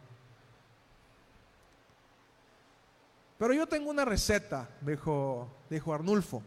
Pero 3.37 3.53
yo 3.53 3.67
tengo 3.67 3.91
una 3.91 4.03
receta, 4.03 4.67
dijo, 4.81 5.47
dijo 5.69 5.93
Arnulfo. 5.93 6.41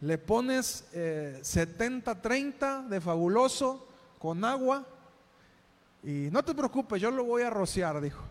Le 0.00 0.16
pones 0.18 0.84
70-30 0.92 2.84
eh, 2.84 2.88
de 2.88 3.00
fabuloso 3.00 3.88
con 4.22 4.44
agua 4.44 4.86
y 6.04 6.28
no 6.30 6.44
te 6.44 6.54
preocupes, 6.54 7.02
yo 7.02 7.10
lo 7.10 7.24
voy 7.24 7.42
a 7.42 7.50
rociar, 7.50 8.00
dijo. 8.00 8.22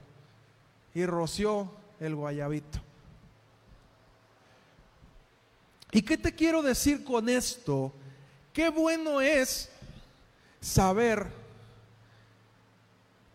Y 0.94 1.06
roció 1.06 1.70
el 2.00 2.16
guayabito. 2.16 2.80
¿Y 5.92 6.02
qué 6.02 6.18
te 6.18 6.34
quiero 6.34 6.62
decir 6.62 7.04
con 7.04 7.28
esto? 7.28 7.92
Qué 8.54 8.70
bueno 8.70 9.20
es 9.20 9.70
saber 10.62 11.28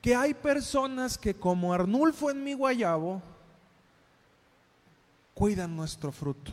que 0.01 0.15
hay 0.15 0.33
personas 0.33 1.19
que 1.19 1.35
como 1.35 1.75
Arnulfo 1.75 2.31
en 2.31 2.43
mi 2.43 2.55
guayabo 2.55 3.21
cuidan 5.35 5.77
nuestro 5.77 6.11
fruto. 6.11 6.53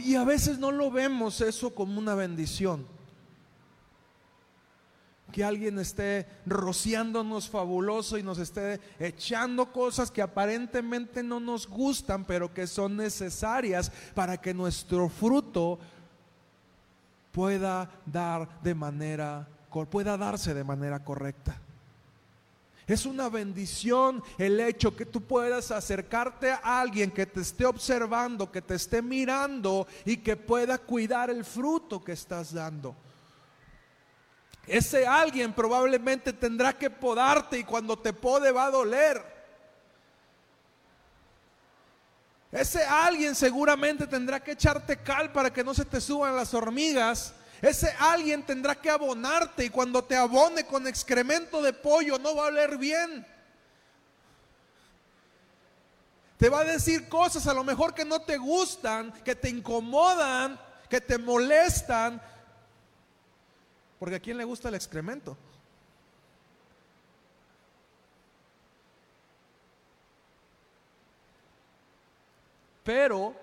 Y 0.00 0.16
a 0.16 0.24
veces 0.24 0.58
no 0.58 0.72
lo 0.72 0.90
vemos 0.90 1.40
eso 1.40 1.74
como 1.74 1.98
una 1.98 2.14
bendición. 2.14 2.86
Que 5.32 5.44
alguien 5.44 5.78
esté 5.78 6.26
rociándonos 6.46 7.48
fabuloso 7.48 8.18
y 8.18 8.22
nos 8.22 8.38
esté 8.38 8.80
echando 8.98 9.72
cosas 9.72 10.10
que 10.10 10.22
aparentemente 10.22 11.22
no 11.22 11.38
nos 11.38 11.68
gustan, 11.68 12.24
pero 12.24 12.52
que 12.52 12.66
son 12.66 12.96
necesarias 12.96 13.92
para 14.14 14.38
que 14.38 14.54
nuestro 14.54 15.08
fruto 15.08 15.78
pueda 17.30 17.90
dar 18.06 18.60
de 18.62 18.74
manera 18.74 19.46
pueda 19.90 20.16
darse 20.16 20.54
de 20.54 20.64
manera 20.64 21.04
correcta. 21.04 21.60
Es 22.88 23.04
una 23.04 23.28
bendición 23.28 24.24
el 24.38 24.58
hecho 24.60 24.96
que 24.96 25.04
tú 25.04 25.20
puedas 25.20 25.70
acercarte 25.70 26.50
a 26.50 26.80
alguien 26.80 27.10
que 27.10 27.26
te 27.26 27.42
esté 27.42 27.66
observando, 27.66 28.50
que 28.50 28.62
te 28.62 28.76
esté 28.76 29.02
mirando 29.02 29.86
y 30.06 30.16
que 30.16 30.36
pueda 30.36 30.78
cuidar 30.78 31.28
el 31.28 31.44
fruto 31.44 32.02
que 32.02 32.12
estás 32.12 32.54
dando. 32.54 32.96
Ese 34.66 35.06
alguien 35.06 35.52
probablemente 35.52 36.32
tendrá 36.32 36.72
que 36.72 36.88
podarte 36.88 37.58
y 37.58 37.64
cuando 37.64 37.98
te 37.98 38.14
pode 38.14 38.50
va 38.52 38.64
a 38.64 38.70
doler. 38.70 39.22
Ese 42.50 42.82
alguien 42.84 43.34
seguramente 43.34 44.06
tendrá 44.06 44.40
que 44.40 44.52
echarte 44.52 44.96
cal 44.96 45.30
para 45.30 45.52
que 45.52 45.62
no 45.62 45.74
se 45.74 45.84
te 45.84 46.00
suban 46.00 46.34
las 46.34 46.54
hormigas 46.54 47.34
ese 47.60 47.92
alguien 47.98 48.44
tendrá 48.44 48.74
que 48.74 48.90
abonarte 48.90 49.64
y 49.64 49.70
cuando 49.70 50.04
te 50.04 50.16
abone 50.16 50.64
con 50.64 50.86
excremento 50.86 51.60
de 51.60 51.72
pollo 51.72 52.18
no 52.18 52.36
va 52.36 52.44
a 52.44 52.48
oler 52.48 52.78
bien. 52.78 53.26
Te 56.36 56.48
va 56.48 56.60
a 56.60 56.64
decir 56.64 57.08
cosas 57.08 57.48
a 57.48 57.54
lo 57.54 57.64
mejor 57.64 57.94
que 57.94 58.04
no 58.04 58.20
te 58.20 58.36
gustan, 58.36 59.12
que 59.24 59.34
te 59.34 59.48
incomodan, 59.48 60.58
que 60.88 61.00
te 61.00 61.18
molestan. 61.18 62.22
Porque 63.98 64.14
a 64.14 64.20
quién 64.20 64.36
le 64.38 64.44
gusta 64.44 64.68
el 64.68 64.76
excremento. 64.76 65.36
Pero 72.84 73.34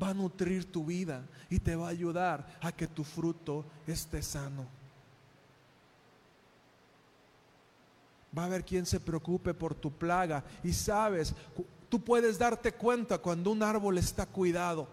va 0.00 0.08
a 0.08 0.14
nutrir 0.14 0.70
tu 0.70 0.84
vida 0.84 1.22
y 1.48 1.58
te 1.58 1.76
va 1.76 1.86
a 1.86 1.90
ayudar 1.90 2.46
a 2.60 2.72
que 2.72 2.86
tu 2.86 3.04
fruto 3.04 3.64
esté 3.86 4.22
sano. 4.22 4.66
Va 8.36 8.42
a 8.42 8.46
haber 8.46 8.64
quien 8.64 8.84
se 8.84 9.00
preocupe 9.00 9.54
por 9.54 9.74
tu 9.74 9.90
plaga 9.90 10.44
y 10.62 10.72
sabes, 10.72 11.34
tú 11.88 12.00
puedes 12.00 12.38
darte 12.38 12.72
cuenta 12.72 13.18
cuando 13.18 13.50
un 13.50 13.62
árbol 13.62 13.98
está 13.98 14.26
cuidado. 14.26 14.86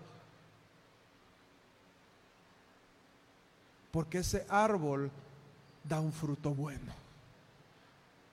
Porque 3.92 4.20
ese 4.20 4.46
árbol 4.50 5.12
da 5.84 6.00
un 6.00 6.14
fruto 6.14 6.52
bueno. 6.52 6.92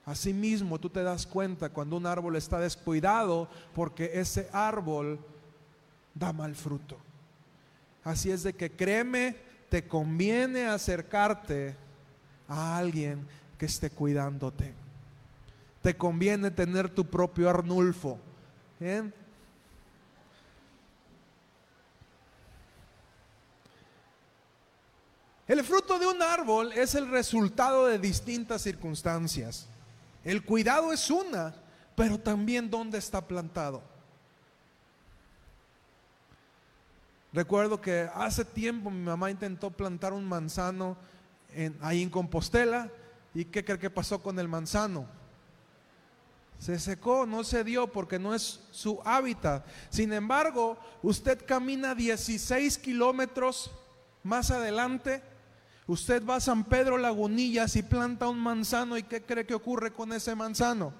Asimismo, 0.05 0.79
tú 0.79 0.89
te 0.89 1.03
das 1.03 1.27
cuenta 1.27 1.69
cuando 1.69 1.97
un 1.97 2.05
árbol 2.05 2.35
está 2.35 2.59
descuidado 2.59 3.47
porque 3.75 4.11
ese 4.13 4.49
árbol 4.51 5.19
da 6.13 6.33
mal 6.33 6.55
fruto. 6.55 6.97
Así 8.03 8.31
es 8.31 8.43
de 8.43 8.53
que 8.53 8.71
créeme, 8.71 9.35
te 9.69 9.87
conviene 9.87 10.65
acercarte 10.65 11.75
a 12.47 12.77
alguien 12.77 13.27
que 13.57 13.67
esté 13.67 13.89
cuidándote. 13.89 14.73
Te 15.81 15.95
conviene 15.95 16.51
tener 16.51 16.89
tu 16.89 17.05
propio 17.05 17.49
Arnulfo. 17.49 18.19
El 25.47 25.63
fruto 25.63 25.99
de 25.99 26.07
un 26.07 26.21
árbol 26.21 26.71
es 26.73 26.95
el 26.95 27.09
resultado 27.09 27.87
de 27.87 27.99
distintas 27.99 28.61
circunstancias. 28.61 29.67
El 30.23 30.43
cuidado 30.43 30.93
es 30.93 31.09
una, 31.09 31.53
pero 31.95 32.19
también 32.19 32.69
dónde 32.69 32.97
está 32.97 33.27
plantado. 33.27 33.90
Recuerdo 37.33 37.79
que 37.79 38.09
hace 38.13 38.43
tiempo 38.43 38.91
mi 38.91 39.03
mamá 39.03 39.31
intentó 39.31 39.71
plantar 39.71 40.11
un 40.11 40.25
manzano 40.25 40.97
ahí 41.81 42.01
en 42.01 42.09
Compostela. 42.09 42.89
¿Y 43.33 43.45
qué 43.45 43.63
cree 43.63 43.79
que 43.79 43.89
pasó 43.89 44.21
con 44.21 44.37
el 44.39 44.49
manzano? 44.49 45.05
Se 46.59 46.77
secó, 46.77 47.25
no 47.25 47.43
se 47.43 47.63
dio 47.63 47.87
porque 47.87 48.19
no 48.19 48.35
es 48.35 48.59
su 48.71 48.99
hábitat. 49.05 49.65
Sin 49.89 50.11
embargo, 50.11 50.77
usted 51.01 51.43
camina 51.45 51.95
16 51.95 52.77
kilómetros 52.77 53.71
más 54.23 54.51
adelante. 54.51 55.23
Usted 55.87 56.23
va 56.25 56.35
a 56.35 56.41
San 56.41 56.65
Pedro 56.65 56.97
Lagunillas 56.97 57.75
y 57.77 57.81
planta 57.81 58.27
un 58.27 58.39
manzano. 58.39 58.97
¿Y 58.97 59.03
qué 59.03 59.23
cree 59.23 59.45
que 59.45 59.55
ocurre 59.55 59.91
con 59.91 60.11
ese 60.13 60.35
manzano? 60.35 60.93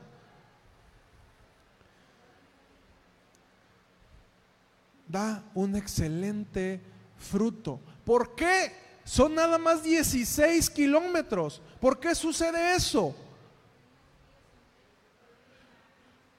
Da 5.12 5.43
un 5.54 5.76
excelente 5.76 6.82
fruto. 7.17 7.80
¿Por 8.06 8.34
qué? 8.36 8.71
Son 9.04 9.36
nada 9.36 9.58
más 9.58 9.84
16 9.84 10.69
kilómetros. 10.69 11.62
¿Por 11.80 12.00
qué 12.00 12.15
sucede 12.15 12.76
eso? 12.76 13.15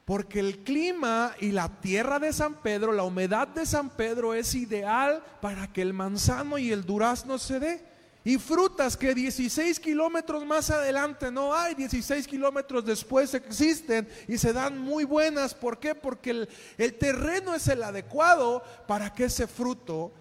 Porque 0.05 0.41
el 0.41 0.59
clima 0.59 1.35
y 1.41 1.53
la 1.53 1.69
tierra 1.81 2.19
de 2.19 2.33
San 2.33 2.55
Pedro, 2.55 2.93
la 2.93 3.05
humedad 3.05 3.47
de 3.49 3.67
San 3.67 3.91
Pedro 3.91 4.35
es 4.35 4.55
ideal 4.55 5.23
para 5.41 5.73
que 5.73 5.83
el 5.83 5.93
manzano 5.93 6.59
y 6.59 6.73
el 6.73 6.85
durazno 6.85 7.39
se 7.39 7.61
dé. 7.61 7.92
Y 8.25 8.39
frutas 8.39 8.97
que 8.97 9.15
16 9.15 9.81
kilómetros 9.81 10.47
más 10.47 10.71
adelante 10.71 11.31
no 11.33 11.53
hay, 11.53 11.75
16 11.75 12.29
kilómetros 12.29 12.85
después 12.85 13.35
existen 13.35 14.09
y 14.29 14.39
se 14.39 14.53
dan 14.53 14.79
muy 14.79 15.03
buenas. 15.03 15.55
¿Por 15.55 15.79
qué? 15.79 15.97
Porque 15.97 16.47
el, 16.79 16.99
terreno 16.99 17.53
es 17.53 17.67
el 17.67 17.83
adecuado 17.83 18.63
para 18.87 19.13
que 19.13 19.25
ese 19.25 19.49
fruto 19.49 20.13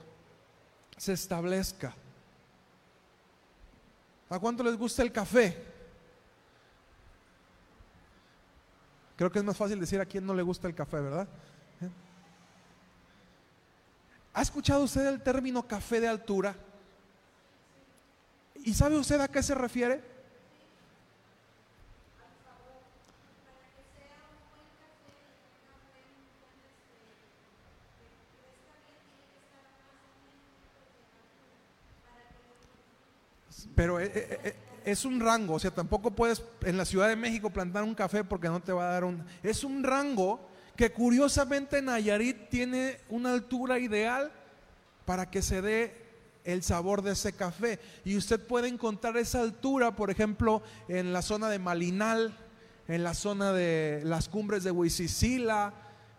se 0.97 1.13
establezca. 1.13 1.93
¿A 4.29 4.39
cuánto 4.39 4.63
les 4.63 4.75
gusta 4.75 5.03
el 5.03 5.11
café? 5.11 5.63
Creo 9.15 9.31
que 9.31 9.37
es 9.37 9.45
más 9.45 9.57
fácil 9.57 9.79
decir 9.79 10.01
a 10.01 10.05
quién 10.05 10.25
no 10.25 10.33
le 10.33 10.41
gusta 10.41 10.67
el 10.67 10.73
café, 10.73 10.99
¿verdad? 10.99 11.27
¿Eh? 11.81 11.89
¿Ha 14.33 14.41
escuchado 14.41 14.85
usted 14.85 15.05
el 15.05 15.21
término 15.21 15.67
café 15.67 15.99
de 15.99 16.07
altura? 16.07 16.55
¿Y 18.63 18.73
sabe 18.73 18.97
usted 18.97 19.19
a 19.19 19.27
qué 19.27 19.41
se 19.41 19.55
refiere? 19.55 20.11
Pero 33.75 33.99
eh, 33.99 34.11
eh, 34.13 34.39
eh, 34.43 34.55
es 34.85 35.05
un 35.05 35.19
rango, 35.19 35.55
o 35.55 35.59
sea, 35.59 35.71
tampoco 35.71 36.11
puedes 36.11 36.43
en 36.63 36.77
la 36.77 36.85
Ciudad 36.85 37.07
de 37.07 37.15
México 37.15 37.49
plantar 37.49 37.83
un 37.83 37.95
café 37.95 38.23
porque 38.23 38.47
no 38.47 38.59
te 38.61 38.71
va 38.71 38.89
a 38.89 38.93
dar 38.93 39.03
un... 39.03 39.25
Es 39.41 39.63
un 39.63 39.83
rango 39.83 40.47
que 40.75 40.91
curiosamente 40.91 41.81
Nayarit 41.81 42.49
tiene 42.49 42.99
una 43.09 43.33
altura 43.33 43.79
ideal 43.79 44.31
para 45.05 45.29
que 45.29 45.41
se 45.41 45.61
dé 45.61 46.00
el 46.43 46.63
sabor 46.63 47.01
de 47.01 47.11
ese 47.11 47.33
café. 47.33 47.79
Y 48.05 48.17
usted 48.17 48.39
puede 48.39 48.67
encontrar 48.67 49.17
esa 49.17 49.41
altura, 49.41 49.95
por 49.95 50.09
ejemplo, 50.09 50.61
en 50.87 51.13
la 51.13 51.21
zona 51.21 51.49
de 51.49 51.59
Malinal, 51.59 52.37
en 52.87 53.03
la 53.03 53.13
zona 53.13 53.53
de 53.53 54.01
las 54.03 54.27
cumbres 54.27 54.63
de 54.63 54.71
Huizicila, 54.71 55.73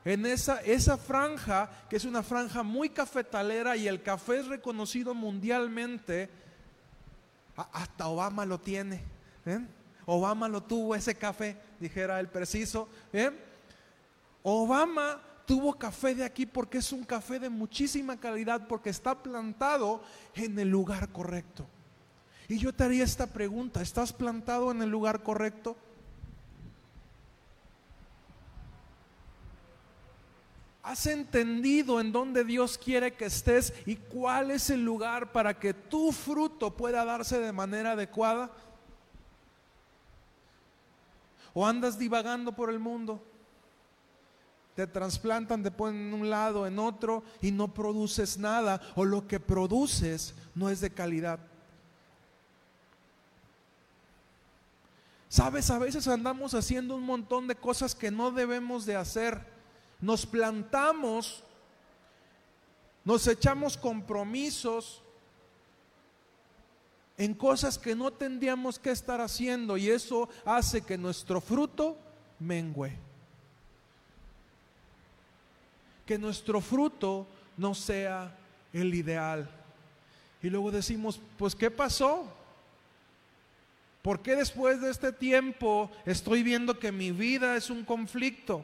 en 0.04 0.26
esa, 0.26 0.60
esa 0.62 0.96
franja, 0.96 1.70
que 1.88 1.96
es 1.96 2.04
una 2.04 2.22
franja 2.22 2.62
muy 2.62 2.90
cafetalera 2.90 3.76
y 3.76 3.86
el 3.86 4.02
café 4.02 4.40
es 4.40 4.46
reconocido 4.46 5.14
mundialmente, 5.14 6.28
hasta 7.54 8.08
Obama 8.08 8.44
lo 8.44 8.58
tiene. 8.58 9.02
Obama 10.06 10.48
lo 10.48 10.62
tuvo 10.62 10.94
ese 10.94 11.14
café, 11.14 11.56
dijera 11.78 12.18
el 12.18 12.28
preciso. 12.28 12.88
Obama 14.42 15.20
tuvo 15.46 15.74
café 15.74 16.14
de 16.14 16.24
aquí 16.24 16.46
porque 16.46 16.78
es 16.78 16.92
un 16.92 17.04
café 17.04 17.38
de 17.38 17.50
muchísima 17.50 18.18
calidad, 18.18 18.66
porque 18.66 18.90
está 18.90 19.22
plantado 19.22 20.02
en 20.34 20.58
el 20.58 20.68
lugar 20.68 21.10
correcto. 21.10 21.66
Y 22.48 22.58
yo 22.58 22.72
te 22.72 22.84
haría 22.84 23.04
esta 23.04 23.26
pregunta, 23.26 23.80
¿estás 23.80 24.12
plantado 24.12 24.70
en 24.70 24.82
el 24.82 24.90
lugar 24.90 25.22
correcto? 25.22 25.76
¿Has 30.82 31.06
entendido 31.06 32.00
en 32.00 32.10
dónde 32.10 32.44
Dios 32.44 32.76
quiere 32.76 33.14
que 33.14 33.26
estés 33.26 33.72
y 33.86 33.96
cuál 33.96 34.50
es 34.50 34.68
el 34.68 34.84
lugar 34.84 35.30
para 35.30 35.58
que 35.58 35.72
tu 35.72 36.10
fruto 36.10 36.76
pueda 36.76 37.04
darse 37.04 37.38
de 37.38 37.52
manera 37.52 37.92
adecuada? 37.92 38.50
¿O 41.54 41.64
andas 41.66 41.98
divagando 41.98 42.52
por 42.52 42.68
el 42.68 42.80
mundo? 42.80 43.22
Te 44.74 44.86
trasplantan, 44.86 45.62
te 45.62 45.70
ponen 45.70 46.08
en 46.08 46.14
un 46.14 46.30
lado, 46.30 46.66
en 46.66 46.78
otro 46.78 47.22
y 47.40 47.50
no 47.50 47.72
produces 47.74 48.38
nada. 48.38 48.80
O 48.94 49.04
lo 49.04 49.26
que 49.26 49.40
produces 49.40 50.34
no 50.54 50.70
es 50.70 50.80
de 50.80 50.90
calidad. 50.90 51.38
Sabes, 55.28 55.70
a 55.70 55.78
veces 55.78 56.08
andamos 56.08 56.54
haciendo 56.54 56.94
un 56.94 57.04
montón 57.04 57.48
de 57.48 57.54
cosas 57.54 57.94
que 57.94 58.10
no 58.10 58.30
debemos 58.30 58.84
de 58.84 58.96
hacer 58.96 59.52
nos 60.02 60.26
plantamos, 60.26 61.44
nos 63.04 63.26
echamos 63.28 63.76
compromisos 63.78 65.00
en 67.16 67.32
cosas 67.34 67.78
que 67.78 67.94
no 67.94 68.12
tendríamos 68.12 68.80
que 68.80 68.90
estar 68.90 69.20
haciendo 69.20 69.76
y 69.76 69.88
eso 69.88 70.28
hace 70.44 70.82
que 70.82 70.98
nuestro 70.98 71.40
fruto 71.40 71.96
mengüe. 72.40 72.98
Que 76.12 76.18
nuestro 76.18 76.60
fruto 76.60 77.26
no 77.56 77.74
sea 77.74 78.36
el 78.74 78.94
ideal. 78.94 79.48
Y 80.42 80.50
luego 80.50 80.70
decimos, 80.70 81.18
pues 81.38 81.54
¿qué 81.54 81.70
pasó? 81.70 82.30
¿Por 84.02 84.20
qué 84.20 84.36
después 84.36 84.82
de 84.82 84.90
este 84.90 85.10
tiempo 85.10 85.90
estoy 86.04 86.42
viendo 86.42 86.78
que 86.78 86.92
mi 86.92 87.12
vida 87.12 87.56
es 87.56 87.70
un 87.70 87.82
conflicto? 87.82 88.62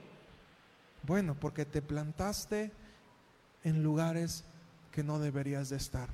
Bueno, 1.05 1.35
porque 1.41 1.65
te 1.65 1.81
plantaste 1.81 2.71
en 3.65 3.83
lugares 3.83 4.45
que 4.93 5.03
no 5.03 5.19
deberías 5.19 5.71
de 5.71 5.79
estar. 5.79 6.11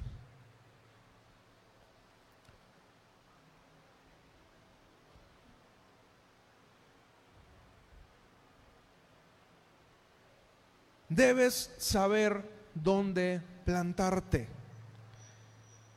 Debes 11.09 11.71
saber 11.79 12.49
dónde 12.75 13.41
plantarte. 13.65 14.49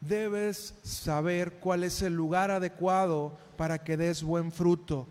Debes 0.01 0.75
saber 0.83 1.53
cuál 1.59 1.83
es 1.83 2.01
el 2.01 2.13
lugar 2.13 2.51
adecuado 2.51 3.37
para 3.57 3.83
que 3.83 3.97
des 3.97 4.21
buen 4.21 4.51
fruto. 4.51 5.07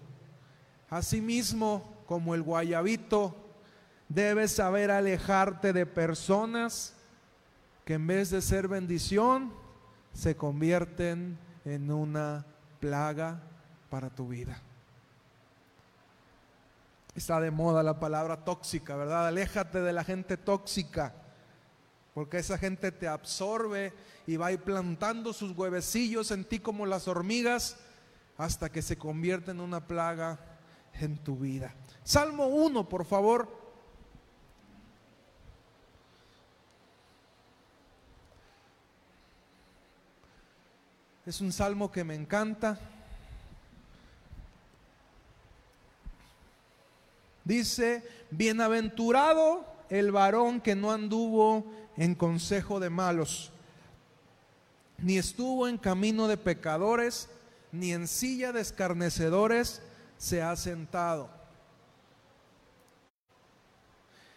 Asimismo, 0.89 2.03
como 2.07 2.35
el 2.35 2.43
guayabito 2.43 3.35
Debes 4.09 4.53
saber 4.53 4.91
alejarte 4.91 5.73
de 5.73 5.85
personas 5.85 6.95
que 7.85 7.95
en 7.95 8.07
vez 8.07 8.31
de 8.31 8.41
ser 8.41 8.69
bendición, 8.69 9.53
se 10.13 10.37
convierten 10.37 11.39
en 11.65 11.91
una 11.91 12.47
plaga 12.81 13.43
para 13.91 14.11
tu 14.11 14.29
vida. 14.29 14.61
Está 17.17 17.41
de 17.41 17.51
moda 17.51 17.83
la 17.83 17.99
palabra 17.99 18.45
tóxica, 18.45 18.95
¿verdad? 18.95 19.27
Aléjate 19.27 19.81
de 19.81 19.93
la 19.95 20.05
gente 20.05 20.37
tóxica, 20.37 21.15
porque 22.13 22.37
esa 22.37 22.59
gente 22.59 22.93
te 22.93 23.09
absorbe 23.09 23.95
y 24.27 24.37
va 24.37 24.53
ir 24.53 24.61
plantando 24.61 25.33
sus 25.33 25.57
huevecillos 25.57 26.31
en 26.31 26.45
ti 26.45 26.59
como 26.59 26.85
las 26.85 27.09
hormigas 27.09 27.79
hasta 28.37 28.71
que 28.71 28.83
se 28.83 28.99
convierte 28.99 29.53
en 29.53 29.61
una 29.61 29.87
plaga 29.87 30.39
en 31.01 31.17
tu 31.17 31.37
vida. 31.37 31.75
Salmo 32.05 32.49
1, 32.49 32.87
por 32.87 33.07
favor. 33.07 33.49
Es 41.25 41.41
un 41.41 41.51
salmo 41.51 41.91
que 41.91 42.05
me 42.05 42.15
encanta. 42.15 42.79
Dice, 47.47 48.03
bienaventurado 48.33 49.65
el 49.89 50.11
varón 50.11 50.61
que 50.61 50.75
no 50.75 50.91
anduvo 50.91 51.65
en 51.97 52.17
consejo 52.17 52.81
de 52.81 52.91
malos, 52.91 53.53
ni 54.99 55.17
estuvo 55.17 55.69
en 55.69 55.79
camino 55.79 56.27
de 56.27 56.39
pecadores, 56.39 57.29
ni 57.71 57.93
en 57.93 58.09
silla 58.09 58.51
de 58.51 58.63
escarnecedores 58.63 59.81
se 60.19 60.43
ha 60.43 60.57
sentado, 60.57 61.31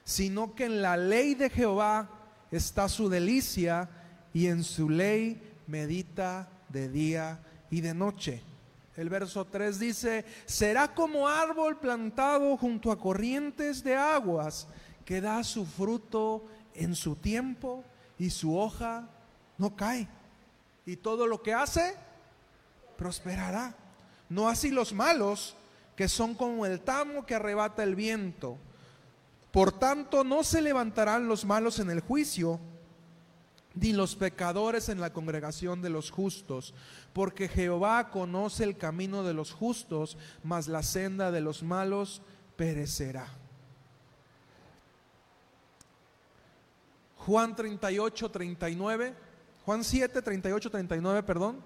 sino 0.04 0.54
que 0.54 0.66
en 0.66 0.84
la 0.84 0.96
ley 0.96 1.34
de 1.34 1.50
Jehová 1.50 2.12
está 2.52 2.88
su 2.88 3.10
delicia 3.10 3.90
y 4.36 4.46
en 4.46 4.64
su 4.64 4.88
ley 4.88 5.42
medita 5.66 6.48
de 6.70 6.90
día 6.90 7.40
y 7.72 7.82
de 7.82 7.96
noche. 7.96 8.44
El 9.00 9.08
verso 9.08 9.46
3 9.46 9.80
dice, 9.80 10.26
será 10.46 10.94
como 10.94 11.26
árbol 11.26 11.78
plantado 11.78 12.58
junto 12.58 12.92
a 12.92 13.00
corrientes 13.00 13.82
de 13.82 13.96
aguas, 13.96 14.68
que 15.06 15.22
da 15.22 15.42
su 15.46 15.66
fruto 15.66 16.44
en 16.74 16.94
su 16.96 17.16
tiempo 17.16 17.86
y 18.18 18.30
su 18.30 18.58
hoja 18.58 19.08
no 19.58 19.74
cae. 19.74 20.10
Y 20.86 20.98
todo 20.98 21.28
lo 21.28 21.42
que 21.42 21.54
hace, 21.54 21.96
prosperará. 22.98 23.74
No 24.28 24.50
así 24.50 24.70
los 24.70 24.92
malos, 24.92 25.56
que 25.96 26.10
son 26.10 26.36
como 26.36 26.66
el 26.66 26.82
tamo 26.82 27.26
que 27.26 27.36
arrebata 27.36 27.84
el 27.84 27.96
viento. 27.96 28.58
Por 29.54 29.72
tanto, 29.72 30.26
no 30.26 30.44
se 30.44 30.62
levantarán 30.62 31.30
los 31.30 31.46
malos 31.46 31.80
en 31.80 31.90
el 31.90 32.02
juicio 32.02 32.60
ni 33.76 33.94
los 33.94 34.16
pecadores 34.16 34.90
en 34.90 35.00
la 35.00 35.14
congregación 35.14 35.82
de 35.82 35.90
los 35.90 36.12
justos, 36.12 36.74
porque 37.14 37.48
Jehová 37.48 38.10
conoce 38.10 38.64
el 38.64 38.78
camino 38.78 39.24
de 39.24 39.34
los 39.34 39.52
justos, 39.52 40.18
mas 40.44 40.68
la 40.68 40.84
senda 40.84 41.32
de 41.32 41.42
los 41.42 41.64
malos 41.64 42.22
perecerá. 42.56 43.28
Juan 47.18 47.56
38, 47.56 48.32
39, 48.32 49.14
Juan 49.66 49.84
7, 49.84 50.22
38, 50.22 50.72
39, 50.72 51.24
perdón. 51.24 51.62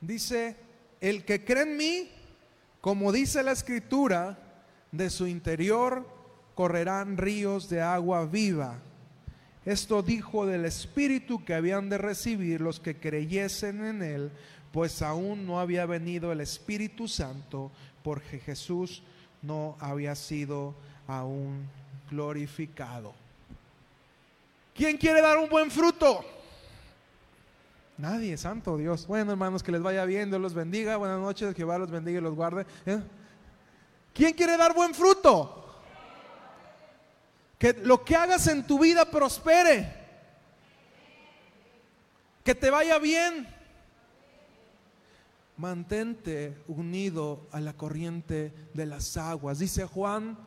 Dice, 0.00 0.56
el 1.00 1.24
que 1.24 1.44
cree 1.44 1.64
en 1.64 1.76
mí, 1.76 2.10
como 2.80 3.12
dice 3.12 3.42
la 3.42 3.52
escritura, 3.52 4.38
de 4.92 5.10
su 5.10 5.26
interior 5.26 6.06
correrán 6.54 7.16
ríos 7.16 7.68
de 7.68 7.80
agua 7.82 8.26
viva. 8.26 8.78
Esto 9.64 10.02
dijo 10.02 10.46
del 10.46 10.64
Espíritu 10.64 11.44
que 11.44 11.54
habían 11.54 11.88
de 11.88 11.98
recibir 11.98 12.60
los 12.60 12.80
que 12.80 12.96
creyesen 12.96 13.84
en 13.84 14.02
Él, 14.02 14.32
pues 14.72 15.02
aún 15.02 15.46
no 15.46 15.60
había 15.60 15.86
venido 15.86 16.32
el 16.32 16.40
Espíritu 16.40 17.06
Santo, 17.06 17.70
porque 18.02 18.38
Jesús 18.38 19.02
no 19.42 19.76
había 19.78 20.14
sido 20.14 20.74
aún 21.06 21.68
glorificado. 22.10 23.14
¿Quién 24.74 24.96
quiere 24.96 25.20
dar 25.20 25.38
un 25.38 25.48
buen 25.48 25.70
fruto? 25.70 26.24
Nadie, 27.98 28.36
santo 28.36 28.76
Dios. 28.76 29.08
Bueno, 29.08 29.32
hermanos, 29.32 29.64
que 29.64 29.72
les 29.72 29.82
vaya 29.82 30.04
bien, 30.04 30.30
Dios 30.30 30.40
los 30.40 30.54
bendiga. 30.54 30.96
Buenas 30.96 31.18
noches, 31.18 31.52
Jehová 31.56 31.78
los 31.78 31.90
bendiga 31.90 32.20
y 32.20 32.22
los 32.22 32.36
guarde. 32.36 32.64
¿Eh? 32.86 33.02
¿Quién 34.14 34.34
quiere 34.34 34.56
dar 34.56 34.72
buen 34.72 34.94
fruto? 34.94 35.74
Que 37.58 37.72
lo 37.72 38.04
que 38.04 38.14
hagas 38.14 38.46
en 38.46 38.64
tu 38.64 38.78
vida 38.78 39.04
prospere. 39.04 39.92
Que 42.44 42.54
te 42.54 42.70
vaya 42.70 43.00
bien. 43.00 43.48
Mantente 45.56 46.56
unido 46.68 47.48
a 47.50 47.58
la 47.58 47.72
corriente 47.72 48.52
de 48.74 48.86
las 48.86 49.16
aguas. 49.16 49.58
Dice 49.58 49.84
Juan, 49.86 50.38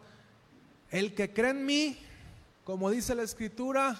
el 0.89 1.13
que 1.13 1.33
cree 1.33 1.51
en 1.51 1.65
mí, 1.65 1.99
como 2.63 2.89
dice 2.89 3.13
la 3.13 3.23
escritura, 3.23 3.99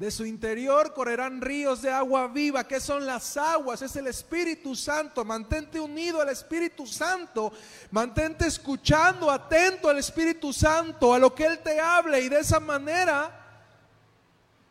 de 0.00 0.10
su 0.10 0.24
interior 0.24 0.94
correrán 0.94 1.42
ríos 1.42 1.82
de 1.82 1.90
agua 1.90 2.26
viva. 2.26 2.66
que 2.66 2.80
son 2.80 3.04
las 3.04 3.36
aguas? 3.36 3.82
Es 3.82 3.94
el 3.96 4.06
Espíritu 4.06 4.74
Santo. 4.74 5.26
Mantente 5.26 5.78
unido 5.78 6.22
al 6.22 6.30
Espíritu 6.30 6.86
Santo. 6.86 7.52
Mantente 7.90 8.46
escuchando, 8.46 9.30
atento 9.30 9.90
al 9.90 9.98
Espíritu 9.98 10.54
Santo, 10.54 11.12
a 11.12 11.18
lo 11.18 11.34
que 11.34 11.44
Él 11.44 11.58
te 11.58 11.78
hable. 11.78 12.18
Y 12.22 12.30
de 12.30 12.40
esa 12.40 12.58
manera 12.58 13.30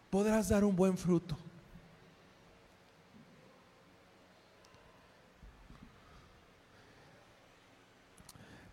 podrás 0.09 0.49
dar 0.49 0.63
un 0.63 0.75
buen 0.75 0.97
fruto. 0.97 1.37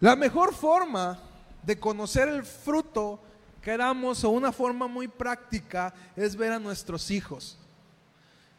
La 0.00 0.16
mejor 0.16 0.54
forma 0.54 1.18
de 1.62 1.78
conocer 1.78 2.28
el 2.28 2.46
fruto 2.46 3.25
queramos 3.66 4.22
o 4.22 4.30
una 4.30 4.52
forma 4.52 4.86
muy 4.86 5.08
práctica 5.08 5.92
es 6.14 6.36
ver 6.36 6.52
a 6.52 6.60
nuestros 6.60 7.10
hijos. 7.10 7.58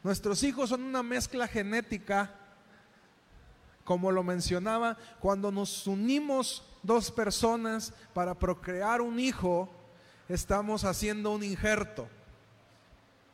Nuestros 0.04 0.44
hijos 0.44 0.68
son 0.68 0.84
una 0.84 1.02
mezcla 1.02 1.48
genética 1.48 2.30
como 3.86 4.12
lo 4.12 4.22
mencionaba, 4.22 4.98
cuando 5.22 5.50
nos 5.50 5.88
unimos 5.88 6.62
dos 6.84 7.10
personas 7.10 7.94
para 8.14 8.34
procrear 8.38 9.00
un 9.00 9.18
hijo, 9.18 9.70
estamos 10.28 10.84
haciendo 10.84 11.32
un 11.32 11.42
injerto. 11.42 12.10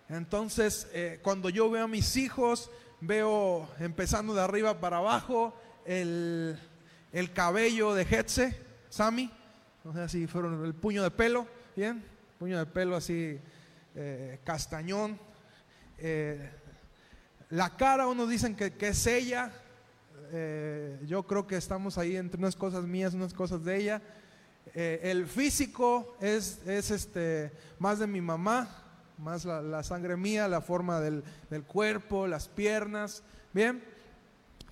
Entonces, 0.10 0.88
eh, 0.94 1.20
cuando 1.24 1.50
yo 1.50 1.72
veo 1.72 1.86
a 1.86 1.88
mis 1.88 2.18
hijos, 2.18 2.70
veo 3.02 3.68
empezando 3.80 4.36
de 4.36 4.42
arriba 4.42 4.80
para 4.80 4.98
abajo 4.98 5.56
el, 5.86 6.60
cabello 7.34 7.96
de 7.96 8.04
Hetze, 8.04 8.62
Sami, 8.90 9.32
no 9.84 9.92
sé 9.92 10.08
si 10.08 10.28
fueron 10.28 10.64
el 10.66 10.76
puño 10.76 11.02
de 11.02 11.10
pelo, 11.10 11.48
bien, 11.76 12.04
puño 12.38 12.60
de 12.60 12.66
pelo 12.66 12.96
así 12.96 13.40
eh, 13.96 14.40
castañón. 14.44 15.20
Eh, 15.98 16.50
la 17.50 17.76
cara, 17.76 18.08
unos 18.08 18.30
dicen 18.30 18.56
que, 18.56 18.74
es 18.80 19.08
ella, 19.08 19.52
yo 21.06 21.24
creo 21.28 21.46
que 21.46 21.56
estamos 21.56 21.98
ahí 21.98 22.16
entre 22.16 22.40
unas 22.40 22.56
cosas 22.56 22.86
mías, 22.86 23.14
unas 23.14 23.34
cosas 23.34 23.64
de 23.64 23.78
ella. 23.78 24.02
el 24.74 25.28
físico 25.28 26.18
es, 26.20 26.60
es 26.66 26.90
este, 26.90 27.52
más 27.78 28.00
de 28.00 28.08
mi 28.08 28.22
mamá, 28.22 28.68
más 29.20 29.46
la, 29.46 29.84
sangre 29.84 30.18
mía, 30.18 30.48
la 30.48 30.62
forma 30.62 31.00
del, 31.00 31.24
cuerpo, 31.68 32.26
las 32.26 32.48
piernas. 32.48 33.22
Bien, 33.54 33.84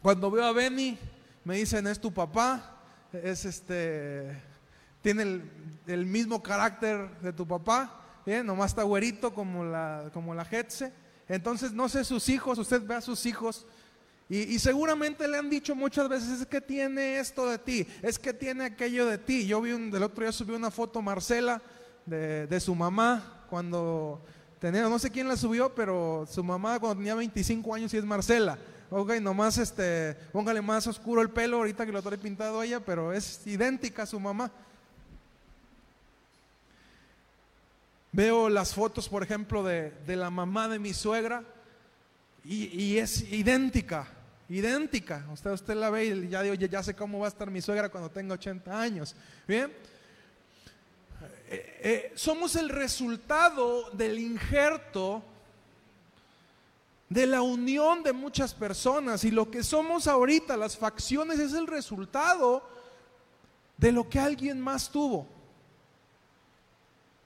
cuando 0.02 0.32
veo 0.32 0.46
a 0.46 0.54
Benny, 0.54 0.98
me 1.44 1.58
dicen, 1.58 1.86
es 1.86 2.00
tu 2.00 2.12
papá, 2.12 2.82
es 3.14 3.46
este, 3.46 4.51
tiene 5.02 5.42
el, 5.88 6.06
mismo 6.06 6.42
carácter 6.42 7.10
de 7.22 7.34
tu 7.34 7.48
papá, 7.48 8.22
bien, 8.26 8.46
nomás 8.46 8.72
está 8.72 8.84
güerito 8.84 9.34
como 9.34 9.64
la, 9.64 10.10
como 10.14 10.34
la 10.34 10.48
Hetze. 10.50 10.94
Entonces, 11.28 11.72
no 11.72 11.90
sé 11.90 12.04
sus 12.04 12.30
hijos, 12.30 12.58
usted 12.58 12.82
ve 12.86 12.96
a 12.96 13.02
sus 13.02 13.26
hijos. 13.26 13.66
Y, 14.30 14.60
seguramente 14.60 15.28
le 15.28 15.38
han 15.38 15.50
dicho 15.50 15.76
muchas 15.76 16.08
veces, 16.08 16.40
es 16.42 16.46
que 16.46 16.62
tiene 16.62 17.20
esto 17.20 17.46
de 17.50 17.58
ti, 17.58 17.86
es 18.02 18.18
que 18.18 18.34
tiene 18.34 18.64
aquello 18.64 19.06
de 19.06 19.18
ti. 19.18 19.46
Yo 19.46 19.60
vi 19.60 19.74
un, 19.74 19.92
del 19.92 20.04
otro 20.04 20.24
día 20.24 20.32
subí 20.32 20.54
una 20.54 20.72
foto 20.72 21.02
Marcela 21.02 21.62
de, 22.06 22.48
de 22.48 22.60
su 22.62 22.74
mamá 22.74 23.46
cuando 23.50 24.24
tenía, 24.58 24.84
no 24.84 25.00
sé 25.00 25.10
quién 25.12 25.28
la 25.28 25.36
subió, 25.36 25.76
pero 25.76 26.26
su 26.32 26.46
mamá 26.46 26.80
cuando 26.80 27.00
tenía 27.00 27.16
25 27.16 27.76
años 27.76 27.94
y 27.94 27.98
es 27.98 28.06
Marcela. 28.06 28.58
Ok, 28.94 29.14
nomás 29.22 29.58
este, 29.58 30.16
póngale 30.34 30.62
más 30.62 30.86
oscuro 30.86 31.22
el 31.22 31.30
pelo 31.30 31.58
ahorita 31.58 31.86
que 31.86 31.92
lo 31.92 32.02
trae 32.02 32.18
pintado 32.18 32.62
ella, 32.62 32.80
pero 32.80 33.12
es 33.12 33.46
idéntica 33.48 34.04
a 34.04 34.06
su 34.06 34.20
mamá. 34.20 34.52
Veo 38.12 38.50
las 38.50 38.74
fotos, 38.74 39.08
por 39.08 39.24
ejemplo, 39.24 39.64
de, 39.64 39.94
la 40.06 40.30
mamá 40.30 40.68
de 40.68 40.80
mi 40.80 40.94
suegra 40.94 41.44
y, 42.44 42.66
y, 42.66 42.98
es 42.98 43.32
idéntica, 43.32 44.08
idéntica. 44.50 45.26
Usted, 45.32 45.52
usted 45.52 45.76
la 45.76 45.90
ve 45.90 46.06
y 46.06 46.28
ya 46.28 46.42
digo, 46.44 46.56
ya 46.56 46.84
sé 46.84 46.94
cómo 46.94 47.20
va 47.20 47.28
a 47.28 47.30
estar 47.30 47.50
mi 47.50 47.62
suegra 47.62 47.90
cuando 47.90 48.10
tenga 48.12 48.34
80 48.34 48.82
años. 48.82 49.16
Bien. 49.48 49.72
Eh, 51.48 51.80
eh, 51.84 52.12
somos 52.16 52.56
el 52.56 52.70
resultado 52.70 53.90
del 53.92 54.20
injerto 54.20 55.24
de 57.10 57.28
la 57.28 57.42
unión 57.42 58.04
de 58.04 58.14
muchas 58.14 58.54
personas 58.54 59.26
y 59.26 59.32
lo 59.32 59.52
que 59.52 59.64
somos 59.64 60.08
ahorita, 60.08 60.56
las 60.56 60.78
facciones, 60.78 61.40
es 61.40 61.52
el 61.52 61.68
resultado 61.68 62.64
de 63.76 63.92
lo 63.92 64.08
que 64.08 64.18
alguien 64.18 64.62
más 64.62 64.90
tuvo. 64.90 65.28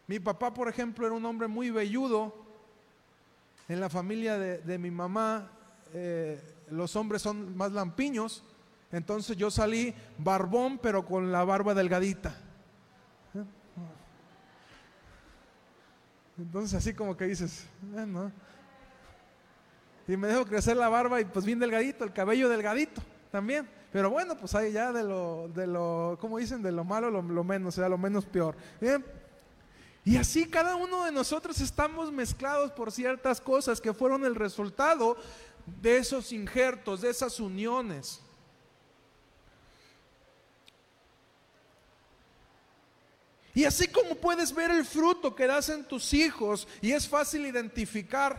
Mi 0.07 0.19
papá, 0.19 0.53
por 0.53 0.67
ejemplo, 0.67 1.05
era 1.05 1.15
un 1.15 1.25
hombre 1.25 1.47
muy 1.47 1.71
velludo. 1.71 2.35
En 3.67 3.79
la 3.79 3.89
familia 3.89 4.37
de, 4.37 4.77
mi 4.77 4.91
mamá, 4.91 5.49
eh, 5.93 6.39
los 6.69 6.95
hombres 6.95 7.21
son 7.21 7.57
más 7.57 7.71
lampiños. 7.71 8.43
Entonces 8.91 9.35
yo 9.35 9.49
salí 9.49 9.93
barbón, 10.17 10.77
pero 10.77 11.05
con 11.05 11.31
la 11.31 11.43
barba 11.43 11.73
delgadita. 11.73 12.35
Entonces 16.37 16.77
así 16.77 16.93
como 16.93 17.15
que 17.15 17.25
dices, 17.25 17.65
eh, 17.95 18.29
Y 20.07 20.17
me 20.17 20.27
dejo 20.27 20.45
crecer 20.45 20.77
la 20.77 20.89
barba 20.89 21.21
y 21.21 21.25
pues 21.25 21.45
bien 21.45 21.59
delgadito, 21.59 22.03
el 22.03 22.13
cabello 22.13 22.49
delgadito 22.49 23.01
también. 23.31 23.67
Pero 23.91 24.09
bueno, 24.09 24.35
pues 24.37 24.53
ahí 24.55 24.73
ya 24.73 24.91
de 24.91 25.03
lo, 25.03 25.49
de 25.55 25.65
lo, 25.65 26.17
¿cómo 26.19 26.37
dicen? 26.37 26.61
De 26.61 26.71
lo 26.71 26.83
malo 26.83 27.09
lo, 27.09 27.43
menos, 27.43 27.73
o 27.73 27.79
sea, 27.79 27.89
lo 27.89 27.97
menos 27.97 28.25
peor. 28.25 28.55
Bien. 28.79 29.03
Y 30.05 30.17
así 30.17 30.45
cada 30.45 30.75
uno 30.75 31.03
de 31.03 31.11
nosotros 31.11 31.59
estamos 31.59 32.11
mezclados 32.11 32.71
por 32.71 32.91
ciertas 32.91 33.41
cosas 33.41 33.81
que 33.81 33.93
fueron 33.93 34.23
el 34.23 34.35
resultado 34.35 35.17
de 35.81 35.97
esos 35.97 36.31
injertos, 36.31 37.01
de 37.01 37.09
esas 37.09 37.39
uniones. 37.39 38.21
Y 43.55 43.63
así 43.63 43.87
como 43.87 44.15
puedes 44.15 44.53
ver 44.53 44.69
el 44.69 44.85
fruto 44.85 45.33
que 45.33 45.47
das 45.47 45.69
en 45.69 45.85
tus 45.85 46.13
hijos 46.13 46.67
y 46.81 46.91
es 46.91 47.07
fácil 47.07 47.45
identificar 47.45 48.37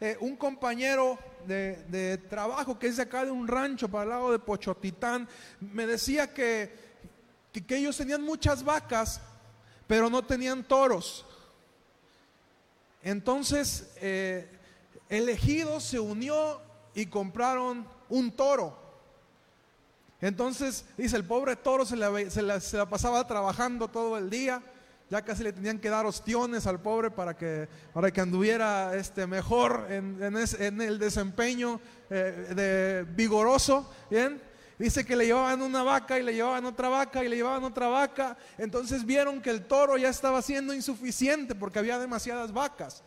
eh, 0.00 0.16
un 0.20 0.36
compañero 0.36 1.18
de, 1.46 2.18
trabajo 2.28 2.78
que 2.78 2.86
es 2.86 2.98
de 2.98 3.02
acá 3.02 3.24
de 3.24 3.30
un 3.30 3.48
rancho 3.48 3.88
para 3.88 4.04
el 4.04 4.10
lado 4.10 4.32
de 4.32 4.38
Pochotitán, 4.38 5.26
me 5.60 5.86
decía 5.86 6.32
que, 6.32 6.74
que, 7.52 7.76
ellos 7.76 7.96
tenían 7.96 8.22
muchas 8.22 8.62
vacas, 8.62 9.20
pero 9.90 10.08
no 10.08 10.22
tenían 10.22 10.62
toros. 10.62 11.26
Entonces, 13.02 13.90
eh, 13.96 14.48
el 15.08 15.28
ejido 15.28 15.80
se 15.80 15.98
unió 15.98 16.62
y 16.94 17.06
compraron 17.06 17.84
un 18.08 18.30
toro. 18.30 18.78
Entonces, 20.20 20.84
dice, 20.96 21.16
el 21.16 21.24
pobre 21.24 21.56
toro 21.56 21.84
se 21.84 21.96
la, 21.96 22.86
pasaba 22.88 23.26
trabajando 23.26 23.88
todo 23.88 24.16
el 24.16 24.30
día. 24.30 24.62
Ya 25.10 25.22
casi 25.22 25.42
le 25.42 25.52
tenían 25.52 25.80
que 25.80 25.90
dar 25.90 26.06
ostiones 26.06 26.68
al 26.68 26.80
pobre 26.80 27.10
para 27.10 27.36
que, 27.36 27.68
para 27.92 28.12
que 28.12 28.20
anduviera 28.20 28.94
este, 28.94 29.26
mejor 29.26 29.88
en, 29.90 30.22
el 30.22 30.98
desempeño 31.00 31.80
eh, 32.10 32.52
de, 32.54 33.12
vigoroso. 33.12 33.92
Bien, 34.08 34.40
dice 34.84 35.06
que 35.06 35.14
le 35.14 35.26
llevaban 35.26 35.62
una 35.62 35.82
vaca 35.82 36.18
y 36.18 36.22
le 36.22 36.34
llevaban 36.34 36.64
otra 36.64 36.88
vaca 36.88 37.24
y 37.24 37.28
le 37.28 37.36
llevaban 37.36 37.64
otra 37.64 37.88
vaca. 37.88 38.36
Entonces 38.58 39.04
vieron 39.04 39.40
que 39.40 39.50
el 39.50 39.66
toro 39.66 39.96
ya 39.96 40.08
estaba 40.08 40.42
siendo 40.42 40.74
insuficiente 40.74 41.54
porque 41.54 41.78
había 41.78 41.98
demasiadas 41.98 42.52
vacas. 42.52 43.02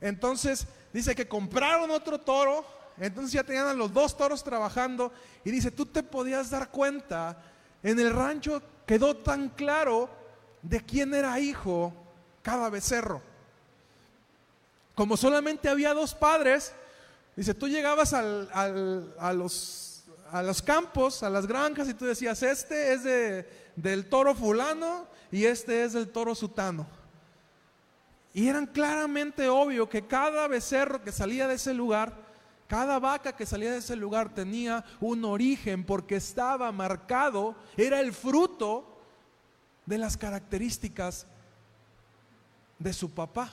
Entonces 0.00 0.66
dice 0.92 1.14
que 1.14 1.28
compraron 1.28 1.90
otro 1.90 2.20
toro 2.20 2.80
entonces 3.00 3.32
ya 3.32 3.42
tenían 3.42 3.66
a 3.66 3.74
los 3.74 3.92
dos 3.92 4.16
toros 4.16 4.44
trabajando 4.44 5.10
y 5.42 5.50
dice, 5.50 5.70
tú 5.70 5.86
te 5.86 6.02
podías 6.02 6.50
dar 6.50 6.68
cuenta, 6.68 7.42
en 7.82 7.98
el 7.98 8.12
rancho 8.12 8.62
quedó 8.86 9.16
tan 9.16 9.48
claro 9.48 10.10
de 10.60 10.84
quién 10.84 11.14
era 11.14 11.40
hijo 11.40 11.94
cada 12.42 12.68
becerro. 12.68 13.22
Como 14.94 15.16
solamente 15.16 15.70
había 15.70 15.94
dos 15.94 16.14
padres, 16.14 16.74
dice, 17.36 17.54
tú 17.54 17.68
llegabas 17.68 18.12
a, 18.12 19.32
los, 19.32 19.89
a 20.32 20.42
los 20.42 20.62
campos, 20.62 21.22
a 21.22 21.30
las 21.30 21.46
granjas 21.46 21.88
y 21.88 21.94
tú 21.94 22.04
decías, 22.04 22.42
este 22.42 22.92
es 22.92 23.04
de, 23.04 23.72
del 23.76 24.08
toro 24.08 24.34
fulano 24.34 25.06
y 25.30 25.44
este 25.44 25.84
es 25.84 25.92
del 25.92 26.08
toro 26.08 26.34
sutano. 26.34 26.86
Y 28.32 28.48
eran 28.48 28.66
claramente 28.66 29.48
obvio 29.48 29.88
que 29.88 30.06
cada 30.06 30.46
becerro 30.46 31.02
que 31.02 31.12
salía 31.12 31.48
de 31.48 31.54
ese 31.54 31.74
lugar 31.74 32.30
cada 32.70 33.00
vaca 33.00 33.34
que 33.34 33.46
salía 33.46 33.72
de 33.72 33.78
ese 33.78 33.96
lugar 33.96 34.32
tenía 34.32 34.84
un 35.00 35.24
origen 35.24 35.82
porque 35.82 36.14
estaba 36.14 36.70
marcado, 36.70 37.56
era 37.76 37.98
el 37.98 38.12
fruto 38.12 38.96
de 39.86 39.98
las 39.98 40.16
características 40.16 41.26
de 42.78 42.92
su 42.92 43.10
papá. 43.10 43.52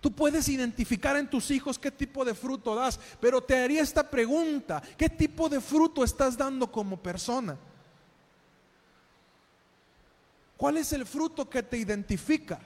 Tú 0.00 0.10
puedes 0.12 0.48
identificar 0.48 1.16
en 1.16 1.28
tus 1.28 1.50
hijos 1.50 1.78
qué 1.78 1.90
tipo 1.90 2.24
de 2.24 2.34
fruto 2.34 2.74
das, 2.74 2.98
pero 3.20 3.42
te 3.42 3.58
haría 3.58 3.82
esta 3.82 4.08
pregunta, 4.08 4.82
¿qué 4.96 5.10
tipo 5.10 5.48
de 5.48 5.60
fruto 5.60 6.02
estás 6.02 6.38
dando 6.38 6.72
como 6.72 6.96
persona? 6.96 7.58
¿Cuál 10.56 10.78
es 10.78 10.92
el 10.92 11.06
fruto 11.06 11.48
que 11.48 11.62
te 11.62 11.76
identifica? 11.76 12.60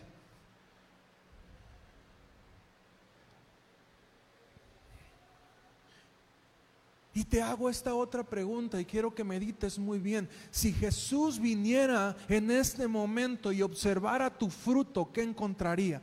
Y 7.16 7.24
te 7.24 7.40
hago 7.40 7.70
esta 7.70 7.94
otra 7.94 8.24
pregunta 8.24 8.80
y 8.80 8.84
quiero 8.84 9.14
que 9.14 9.22
medites 9.22 9.78
muy 9.78 10.00
bien. 10.00 10.28
Si 10.50 10.72
Jesús 10.72 11.38
viniera 11.38 12.16
en 12.28 12.50
este 12.50 12.88
momento 12.88 13.52
y 13.52 13.62
observara 13.62 14.36
tu 14.36 14.50
fruto, 14.50 15.12
¿qué 15.12 15.22
encontraría? 15.22 16.02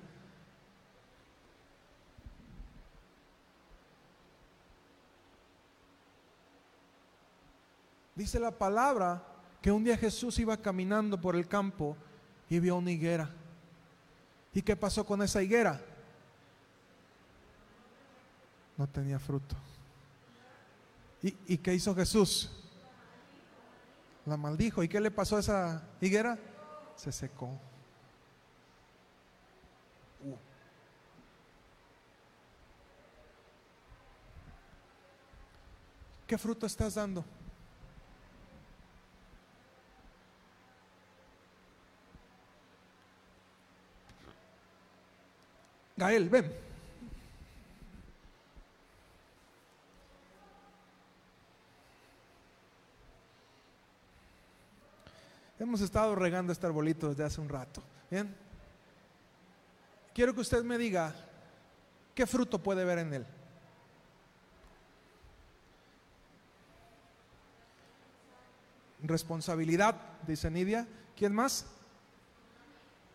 Dice 8.16 8.40
la 8.40 8.52
palabra 8.52 9.24
que 9.62 9.72
un 9.72 9.84
día 9.84 9.98
Jesús 9.98 10.38
iba 10.40 10.58
caminando 10.58 11.20
por 11.20 11.36
el 11.36 11.48
campo 11.48 11.96
y 12.50 12.60
vio 12.60 12.76
una 12.76 12.92
higuera. 12.92 13.30
¿Y 14.54 14.62
qué 14.62 14.76
pasó 14.76 15.06
con 15.06 15.22
esa 15.22 15.42
higuera? 15.42 15.80
No 18.78 18.88
tenía 18.88 19.20
fruto. 19.20 19.56
¿Y, 21.22 21.36
¿Y 21.48 21.58
qué 21.58 21.74
hizo 21.74 21.96
Jesús? 21.96 22.52
La 24.26 24.38
maldijo. 24.38 24.84
¿Y 24.84 24.90
qué 24.90 25.00
le 25.00 25.12
pasó 25.12 25.38
a 25.38 25.40
esa 25.40 25.84
higuera? 26.02 26.38
Se 26.96 27.12
secó. 27.12 27.48
Uh. 30.24 30.36
¿Qué 36.28 36.38
fruto 36.38 36.66
estás 36.66 36.96
dando? 36.96 37.24
Gael, 46.02 46.30
ven. 46.30 46.52
Hemos 55.60 55.80
estado 55.82 56.16
regando 56.16 56.52
este 56.52 56.66
arbolito 56.66 57.10
desde 57.10 57.24
hace 57.24 57.40
un 57.40 57.48
rato. 57.48 57.84
Bien. 58.10 58.36
Quiero 60.16 60.34
que 60.34 60.42
usted 60.42 60.64
me 60.64 60.80
diga 60.80 61.14
qué 62.16 62.26
fruto 62.26 62.58
puede 62.58 62.84
ver 62.84 62.98
en 62.98 63.14
él. 63.14 63.28
Responsabilidad, 69.04 69.96
dice 70.26 70.50
Nidia. 70.50 70.88
¿Quién 71.16 71.36
más? 71.36 71.68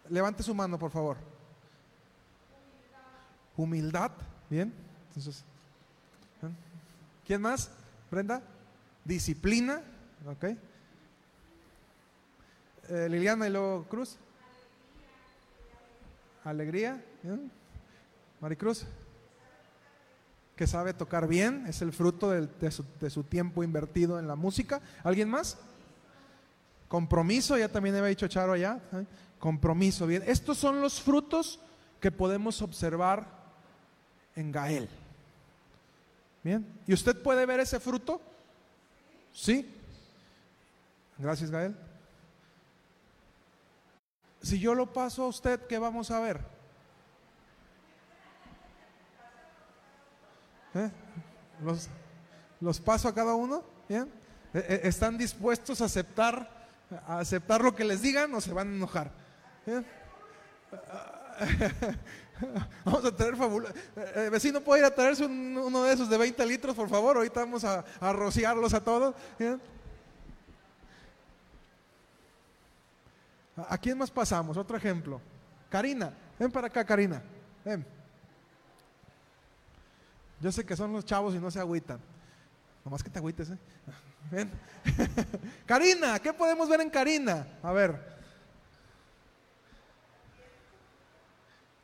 Levante 0.09 0.45
su 0.45 0.55
mano, 0.55 0.79
por 0.79 0.93
favor. 0.93 1.36
Humildad. 3.57 4.13
Bien. 4.51 4.73
Entonces, 5.09 5.45
¿quién 7.27 7.41
más? 7.41 7.71
Brenda. 8.11 8.43
Disciplina. 9.05 9.83
Ok. 10.27 10.45
Eh, 12.89 13.09
Liliana 13.09 13.47
y 13.47 13.51
luego 13.51 13.85
Cruz. 13.85 14.17
Alegría. 16.45 17.03
¿bien? 17.23 17.51
Maricruz. 18.41 18.85
Que 20.55 20.67
sabe 20.67 20.95
tocar 20.95 21.27
bien. 21.27 21.67
Es 21.67 21.83
el 21.83 21.93
fruto 21.93 22.31
de, 22.31 22.71
su, 22.71 22.85
de 23.01 23.11
su 23.11 23.25
tiempo 23.25 23.63
invertido 23.63 24.19
en 24.19 24.29
la 24.29 24.37
música. 24.37 24.81
¿Alguien 25.03 25.29
más? 25.29 25.59
Compromiso, 26.89 27.59
ya 27.59 27.69
también 27.69 27.97
había 27.97 28.09
dicho 28.09 28.29
Charo 28.29 28.53
allá. 28.53 28.81
¿eh? 28.93 29.05
Compromiso, 29.39 30.07
bien. 30.07 30.23
Estos 30.27 30.57
son 30.57 30.81
los 30.81 31.01
frutos 31.01 31.61
que 32.01 32.13
podemos 32.13 32.63
observar 32.63 33.36
en 34.37 34.53
Gael. 34.53 34.89
Bien. 36.45 36.65
¿Y 36.87 36.93
usted 36.95 37.21
puede 37.21 37.45
ver 37.45 37.59
ese 37.59 37.81
fruto? 37.81 38.21
Sí. 39.33 39.69
Gracias, 41.19 41.51
Gael. 41.51 41.77
Si 44.43 44.61
yo 44.61 44.75
lo 44.75 44.93
paso 44.93 45.25
a 45.25 45.29
usted, 45.29 45.67
¿qué 45.67 45.79
vamos 45.79 46.11
a 46.11 46.21
ver? 46.21 46.41
¿Eh? 50.75 50.91
¿Los, 51.65 51.89
los 52.61 52.81
paso 52.81 53.09
a 53.09 53.15
cada 53.15 53.35
uno? 53.35 53.65
¿Bien? 53.89 54.09
¿E- 54.55 54.59
e- 54.59 54.89
¿Están 54.89 55.19
dispuestos 55.19 55.81
a 55.81 55.87
aceptar, 55.87 56.69
a 57.07 57.19
aceptar 57.19 57.63
lo 57.63 57.75
que 57.75 57.85
les 57.85 58.03
digan 58.03 58.33
o 58.35 58.41
se 58.41 58.53
van 58.53 58.69
a 58.69 58.77
enojar? 58.77 59.11
¿Bien? 59.65 59.85
Vamos 62.85 63.05
a 63.05 63.15
traer 63.15 63.37
fabuloso. 63.37 63.73
vecino, 64.31 64.61
¿puede 64.61 64.81
ir 64.81 64.87
a 64.87 64.95
traerse 64.95 65.25
un- 65.25 65.57
uno 65.57 65.83
de 65.85 65.93
esos 65.95 66.09
de 66.11 66.19
20 66.19 66.45
litros, 66.47 66.75
por 66.77 66.89
favor? 66.89 67.17
Ahorita 67.17 67.41
vamos 67.41 67.65
a, 67.65 67.85
rociarlos 68.13 68.75
a 68.75 68.81
todos. 68.83 69.15
¿Bien? 69.39 69.61
¿A 73.57 73.75
a 73.75 73.79
quién 73.79 73.97
más 73.97 74.11
pasamos? 74.11 74.57
Otro 74.57 74.77
ejemplo. 74.77 75.21
Karina, 75.71 76.13
ven 76.39 76.51
para 76.51 76.67
acá, 76.67 76.85
Karina. 76.85 77.23
Ven. 77.65 77.85
Yo 80.41 80.53
sé 80.53 80.65
que 80.67 80.77
son 80.77 80.93
los 80.93 81.05
chavos 81.05 81.35
y 81.35 81.39
no 81.39 81.51
se 81.51 81.59
agüitan. 81.59 81.99
Nomás 82.85 83.03
que 83.03 83.11
te 83.11 83.19
agüites, 83.19 83.51
¿eh? 83.51 83.59
Ven. 84.31 84.51
Karina, 85.67 86.19
¿qué 86.19 86.33
podemos 86.33 86.69
ver 86.69 86.81
en 86.83 86.91
Karina? 86.91 87.47
A 87.63 87.73
ver. 87.73 88.16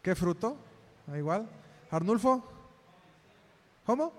¿Qué 0.03 0.17
fruto? 0.17 0.57
Ah, 1.11 1.17
igual. 1.17 1.49
Arnulfo. 1.91 2.43
¿Cómo? 3.87 4.13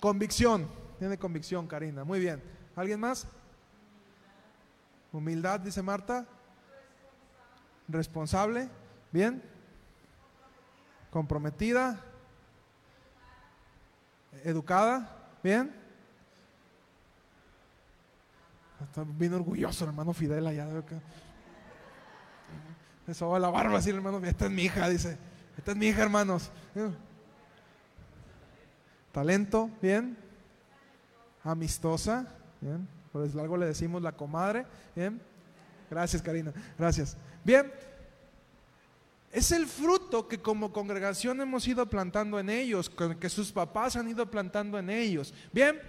Convicción. 0.00 0.66
Tiene 0.98 1.18
convicción, 1.18 1.66
Karina. 1.66 2.04
Muy 2.04 2.18
bien. 2.18 2.42
¿Alguien 2.74 3.00
más? 3.00 3.26
Humildad, 5.12 5.60
dice 5.60 5.82
Marta. 5.82 6.26
Responsable. 7.86 8.68
Bien. 9.12 9.42
Comprometida. 11.10 12.00
Educada. 14.44 15.36
Bien. 15.42 15.74
Está 18.82 19.04
bien 19.06 19.34
orgulloso 19.34 19.84
hermano 19.84 20.12
Fidel 20.12 20.46
allá. 20.46 20.66
Eso 23.06 23.28
va 23.28 23.38
la 23.38 23.50
barba 23.50 23.78
así, 23.78 23.90
hermano. 23.90 24.24
Esta 24.24 24.46
es 24.46 24.50
mi 24.50 24.62
hija, 24.62 24.88
dice. 24.88 25.18
Esta 25.56 25.72
es 25.72 25.76
mi 25.76 25.86
hija, 25.88 26.02
hermanos. 26.02 26.50
Talento, 29.10 29.70
bien. 29.80 30.16
Amistosa, 31.44 32.26
bien. 32.60 32.86
Por 33.12 33.26
eso 33.26 33.40
algo 33.40 33.56
le 33.56 33.66
decimos 33.66 34.00
la 34.00 34.12
comadre, 34.12 34.64
bien. 34.94 35.20
Gracias, 35.90 36.22
Karina. 36.22 36.52
Gracias. 36.78 37.16
Bien. 37.44 37.70
Es 39.30 39.50
el 39.50 39.66
fruto 39.66 40.28
que 40.28 40.40
como 40.40 40.72
congregación 40.72 41.40
hemos 41.40 41.66
ido 41.66 41.88
plantando 41.88 42.38
en 42.38 42.50
ellos, 42.50 42.90
que 43.18 43.28
sus 43.28 43.50
papás 43.50 43.96
han 43.96 44.08
ido 44.08 44.30
plantando 44.30 44.78
en 44.78 44.90
ellos. 44.90 45.34
Bien. 45.52 45.80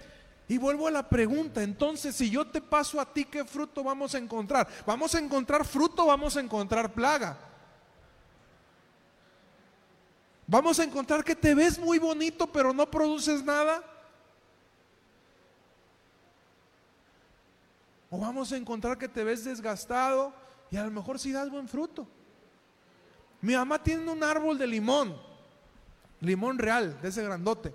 Y 0.46 0.58
vuelvo 0.58 0.86
a 0.86 0.90
la 0.90 1.08
pregunta, 1.08 1.62
entonces 1.62 2.14
si 2.14 2.28
yo 2.28 2.46
te 2.46 2.60
paso 2.60 3.00
a 3.00 3.10
ti, 3.10 3.24
¿qué 3.24 3.44
fruto 3.44 3.82
vamos 3.82 4.14
a 4.14 4.18
encontrar? 4.18 4.68
¿Vamos 4.86 5.14
a 5.14 5.18
encontrar 5.18 5.64
fruto 5.64 6.06
vamos 6.06 6.36
a 6.36 6.40
encontrar 6.40 6.92
plaga? 6.92 7.38
Vamos 10.46 10.78
a 10.78 10.84
encontrar 10.84 11.24
que 11.24 11.34
te 11.34 11.54
ves 11.54 11.78
muy 11.78 11.98
bonito 11.98 12.46
pero 12.46 12.74
no 12.74 12.90
produces 12.90 13.42
nada. 13.42 13.82
O 18.10 18.18
vamos 18.18 18.52
a 18.52 18.56
encontrar 18.56 18.98
que 18.98 19.08
te 19.08 19.24
ves 19.24 19.44
desgastado 19.44 20.34
y 20.70 20.76
a 20.76 20.84
lo 20.84 20.90
mejor 20.90 21.18
sí 21.18 21.32
das 21.32 21.50
buen 21.50 21.68
fruto. 21.68 22.06
Mi 23.40 23.54
mamá 23.54 23.82
tiene 23.82 24.10
un 24.10 24.22
árbol 24.22 24.58
de 24.58 24.66
limón, 24.66 25.16
limón 26.20 26.58
real, 26.58 27.00
de 27.00 27.08
ese 27.08 27.22
grandote. 27.22 27.74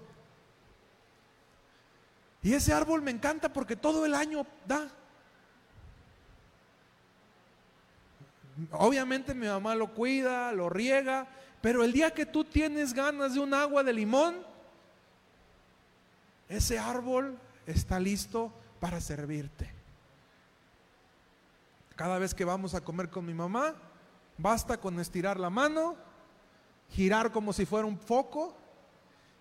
Y 2.42 2.54
ese 2.54 2.74
árbol 2.74 3.02
me 3.02 3.12
encanta 3.12 3.52
porque 3.52 3.76
todo 3.76 4.06
el 4.06 4.14
año 4.14 4.46
da. 4.66 4.90
Obviamente 8.72 9.34
mi 9.34 9.48
mamá 9.48 9.76
lo 9.76 9.94
cuida, 9.94 10.52
lo 10.52 10.70
riega, 10.70 11.28
pero 11.62 11.84
el 11.84 11.92
día 11.92 12.14
que 12.14 12.26
tú 12.26 12.44
tienes 12.44 12.94
ganas 12.94 13.34
de 13.34 13.40
un 13.40 13.54
agua 13.54 13.84
de 13.84 13.94
limón, 13.94 14.38
ese 16.48 16.80
árbol 16.80 17.38
está 17.66 18.00
listo 18.00 18.52
para 18.80 19.02
servirte. 19.02 19.70
Cada 21.96 22.18
vez 22.18 22.34
que 22.34 22.46
vamos 22.46 22.74
a 22.74 22.82
comer 22.82 23.10
con 23.10 23.26
mi 23.26 23.34
mamá, 23.34 23.76
basta 24.38 24.78
con 24.78 25.00
estirar 25.00 25.40
la 25.40 25.50
mano, 25.50 25.98
girar 26.92 27.32
como 27.32 27.52
si 27.52 27.66
fuera 27.66 27.86
un 27.86 28.00
foco 28.00 28.56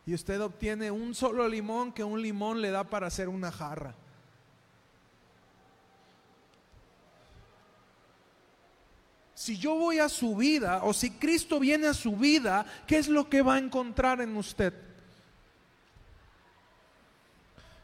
y 0.08 0.14
usted 0.14 0.40
obtiene 0.40 0.90
un 0.90 1.14
solo 1.14 1.46
limón 1.46 1.92
que 1.92 2.02
un 2.02 2.22
limón 2.22 2.62
le 2.62 2.70
da 2.70 2.82
para 2.82 3.08
hacer 3.08 3.28
una 3.28 3.52
jarra. 3.52 3.94
Si 9.34 9.58
yo 9.58 9.74
voy 9.74 9.98
a 9.98 10.08
su 10.08 10.34
vida 10.34 10.80
o 10.82 10.94
si 10.94 11.10
Cristo 11.10 11.60
viene 11.60 11.88
a 11.88 11.92
su 11.92 12.16
vida, 12.16 12.64
¿qué 12.86 12.96
es 12.96 13.08
lo 13.08 13.28
que 13.28 13.42
va 13.42 13.56
a 13.56 13.58
encontrar 13.58 14.22
en 14.22 14.34
usted? 14.38 14.72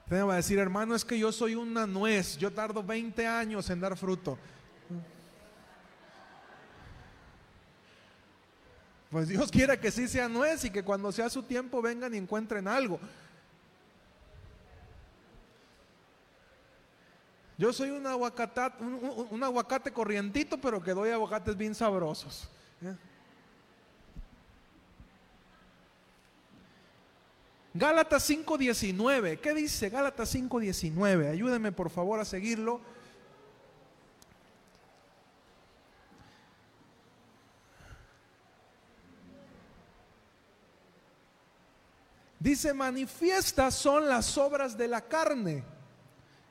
Usted 0.05 0.17
me 0.17 0.23
va 0.23 0.33
a 0.33 0.37
decir, 0.37 0.59
hermano, 0.59 0.95
es 0.95 1.05
que 1.05 1.19
yo 1.19 1.31
soy 1.31 1.55
una 1.55 1.87
nuez, 1.87 2.39
yo 2.39 2.51
tardo 2.51 2.83
20 2.83 3.27
años 3.27 3.69
en 3.69 3.81
dar 3.81 3.99
fruto. 3.99 4.39
Pues 9.15 9.29
Dios 9.29 9.49
quiera 9.53 9.79
que 9.79 9.93
sí 9.93 10.09
sea 10.09 10.29
nuez 10.29 10.65
y 10.65 10.71
que 10.71 10.83
cuando 10.83 11.13
sea 11.13 11.31
su 11.31 11.45
tiempo 11.45 11.81
vengan 11.81 12.13
y 12.13 12.17
encuentren 12.17 12.67
algo. 12.67 12.99
Yo 17.57 17.73
soy 17.73 17.91
un, 17.91 18.05
aguacata- 18.09 18.75
un, 18.81 18.95
un- 18.95 19.27
un 19.31 19.45
aguacate 19.45 19.93
corrientito, 19.93 20.59
pero 20.61 20.83
que 20.83 20.91
doy 20.95 21.11
aguacates 21.11 21.57
bien 21.57 21.77
sabrosos. 21.77 22.49
¿eh? 22.83 22.97
Gálatas 27.75 28.29
5.19. 28.29 29.39
¿Qué 29.39 29.55
dice 29.55 29.91
Gálatas 29.91 30.35
5.19? 30.35 31.31
Ayúdenme 31.31 31.71
por 31.71 31.89
favor 31.89 32.19
a 32.19 32.25
seguirlo. 32.25 32.81
Dice, 42.45 42.75
manifiestas 42.75 43.75
son 43.75 44.07
las 44.07 44.37
obras 44.37 44.77
de 44.77 44.87
la 44.87 45.01
carne, 45.01 45.65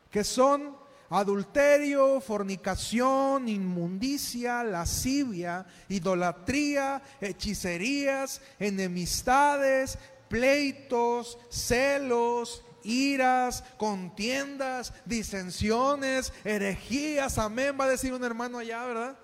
que 0.10 0.24
son 0.24 0.76
adulterio, 1.12 2.20
fornicación, 2.20 3.48
inmundicia, 3.48 4.64
lascivia, 4.64 5.68
idolatría, 5.90 7.00
hechicerías, 7.22 8.42
enemistades, 8.58 10.00
pleitos, 10.28 11.38
celos, 11.52 12.66
iras, 12.84 13.64
contiendas, 13.78 14.96
disensiones, 15.06 16.34
herejías. 16.44 17.38
Amén, 17.38 17.78
va 17.80 17.86
a 17.86 17.90
decir 17.90 18.16
un 18.16 18.24
hermano 18.24 18.58
allá, 18.58 18.84
¿verdad? 18.84 19.18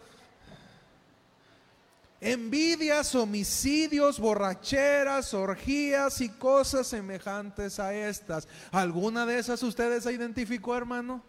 Envidias, 2.21 3.15
homicidios, 3.15 4.19
borracheras, 4.19 5.33
orgías 5.33 6.21
y 6.21 6.29
cosas 6.29 6.87
semejantes 6.87 7.79
a 7.79 7.93
estas. 7.93 8.47
¿Alguna 8.71 9.25
de 9.25 9.39
esas 9.39 9.63
ustedes 9.63 10.03
se 10.03 10.13
identificó, 10.13 10.75
hermano? 10.75 11.23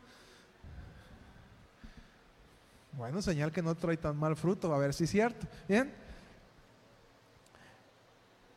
Bueno, 2.92 3.22
señal 3.22 3.52
que 3.52 3.62
no 3.62 3.74
trae 3.74 3.96
tan 3.96 4.16
mal 4.16 4.36
fruto, 4.36 4.74
a 4.74 4.78
ver 4.78 4.92
si 4.92 5.04
es 5.04 5.10
cierto. 5.10 5.46
Bien. 5.68 5.92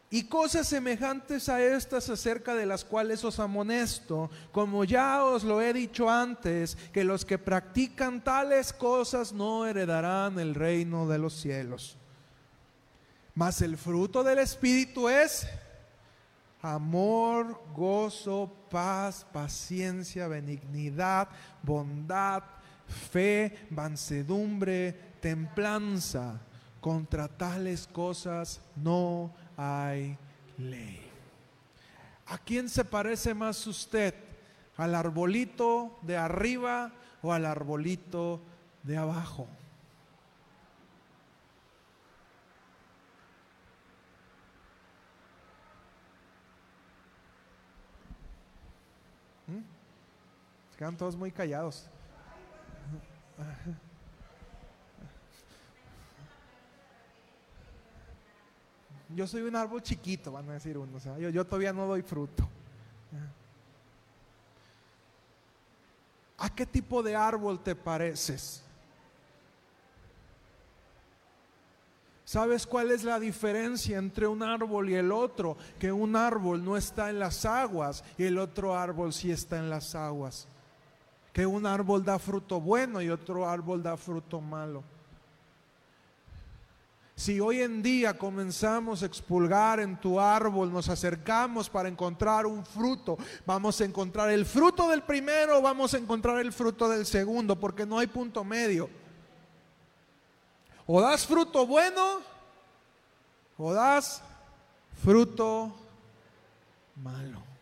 Y 0.10 0.26
cosas 0.26 0.68
semejantes 0.68 1.50
a 1.50 1.64
estas 1.64 2.08
acerca 2.08 2.54
de 2.54 2.68
las 2.68 2.86
cuales 2.86 3.24
os 3.24 3.40
amonesto, 3.40 4.30
como 4.52 4.84
ya 4.84 5.24
os 5.24 5.44
lo 5.44 5.60
he 5.60 5.74
dicho 5.74 6.08
antes, 6.08 6.78
que 6.92 7.04
los 7.04 7.26
que 7.26 7.40
practican 7.40 8.24
tales 8.24 8.74
cosas 8.74 9.34
no 9.34 9.66
heredarán 9.66 10.38
el 10.38 10.54
reino 10.54 11.08
de 11.08 11.18
los 11.18 11.34
cielos. 11.34 11.98
Mas 13.36 13.62
el 13.62 13.78
fruto 13.78 14.24
del 14.24 14.40
Espíritu 14.40 15.10
es 15.10 15.48
amor, 16.62 17.62
gozo, 17.76 18.52
paz, 18.70 19.26
paciencia, 19.32 20.28
benignidad, 20.28 21.28
bondad, 21.62 22.44
fe, 23.12 23.68
mansedumbre, 23.70 24.94
templanza. 25.20 26.40
Contra 26.80 27.30
tales 27.30 27.88
cosas 27.88 28.60
no 28.76 29.34
hay 29.56 30.18
ley. 30.58 31.02
¿A 32.26 32.38
quién 32.38 32.68
se 32.68 32.84
parece 32.84 33.34
más 33.34 33.66
usted? 33.68 34.14
¿Al 34.76 34.94
arbolito 34.94 35.98
de 36.02 36.18
arriba 36.18 36.92
o 37.22 37.32
al 37.32 37.46
arbolito 37.46 38.42
de 38.84 38.98
abajo? 38.98 39.48
Quedan 50.84 50.98
todos 50.98 51.16
muy 51.16 51.32
callados. 51.32 51.86
Yo 59.08 59.26
soy 59.26 59.44
un 59.44 59.56
árbol 59.56 59.82
chiquito, 59.82 60.34
van 60.34 60.50
a 60.50 60.54
decir 60.56 60.78
uno. 60.78 60.98
O 60.98 61.00
sea, 61.00 61.18
yo, 61.18 61.30
yo 61.30 61.46
todavía 61.46 61.72
no 61.72 61.88
doy 61.88 62.02
fruto. 62.02 62.50
¿A 66.38 66.54
qué 66.54 66.66
tipo 66.66 67.02
de 67.02 67.16
árbol 67.16 67.64
te 67.64 67.76
pareces? 67.76 68.62
¿Sabes 72.26 72.68
cuál 72.68 72.92
es 72.92 73.06
la 73.06 73.22
diferencia 73.22 73.98
entre 73.98 74.28
un 74.28 74.44
árbol 74.44 74.90
y 74.90 74.96
el 74.96 75.14
otro? 75.14 75.56
Que 75.80 75.94
un 75.94 76.18
árbol 76.18 76.62
no 76.62 76.76
está 76.76 77.10
en 77.10 77.20
las 77.20 77.46
aguas 77.46 78.04
y 78.18 78.26
el 78.26 78.38
otro 78.38 78.76
árbol 78.76 79.14
sí 79.14 79.32
está 79.32 79.60
en 79.60 79.70
las 79.70 79.96
aguas 79.96 80.50
que 81.34 81.46
un 81.48 81.66
árbol 81.66 82.06
da 82.06 82.20
fruto 82.20 82.62
bueno 82.62 83.02
y 83.02 83.10
otro 83.10 83.50
árbol 83.50 83.82
da 83.82 83.98
fruto 83.98 84.40
malo. 84.40 84.84
Si 87.16 87.40
hoy 87.40 87.62
en 87.62 87.82
día 87.82 88.18
comenzamos 88.18 89.02
a 89.02 89.06
expulgar 89.06 89.80
en 89.80 90.00
tu 90.00 90.20
árbol, 90.20 90.72
nos 90.72 90.90
acercamos 90.90 91.70
para 91.70 91.90
encontrar 91.90 92.46
un 92.46 92.66
fruto, 92.66 93.18
vamos 93.46 93.82
a 93.82 93.86
encontrar 93.86 94.30
el 94.30 94.46
fruto 94.46 94.90
del 94.90 95.04
primero, 95.04 95.62
vamos 95.62 95.94
a 95.94 95.98
encontrar 95.98 96.40
el 96.40 96.54
fruto 96.54 96.90
del 96.90 97.06
segundo, 97.06 97.60
porque 97.60 97.86
no 97.86 98.00
hay 98.00 98.08
punto 98.08 98.44
medio. 98.44 98.90
O 100.86 101.02
das 101.02 101.26
fruto 101.26 101.66
bueno, 101.66 102.20
o 103.58 103.74
das 103.74 104.22
fruto 105.02 105.74
malo. 106.96 107.53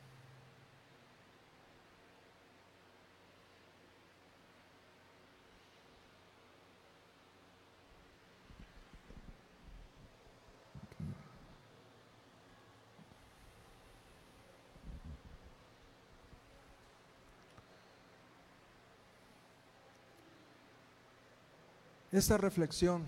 Esa 22.12 22.38
reflexión 22.38 23.06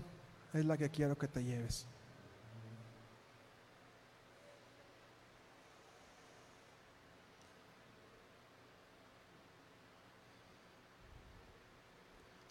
es 0.52 0.64
la 0.64 0.78
que 0.78 0.88
quiero 0.88 1.16
que 1.18 1.28
te 1.28 1.44
lleves. 1.44 1.86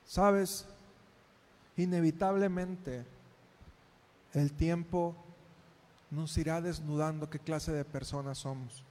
Sabes, 0.06 0.68
inevitablemente 1.76 3.04
el 4.34 4.54
tiempo 4.54 5.16
nos 6.12 6.38
irá 6.38 6.62
desnudando 6.62 7.32
qué 7.32 7.40
clase 7.40 7.72
de 7.72 7.84
personas 7.84 8.38
somos. 8.38 8.84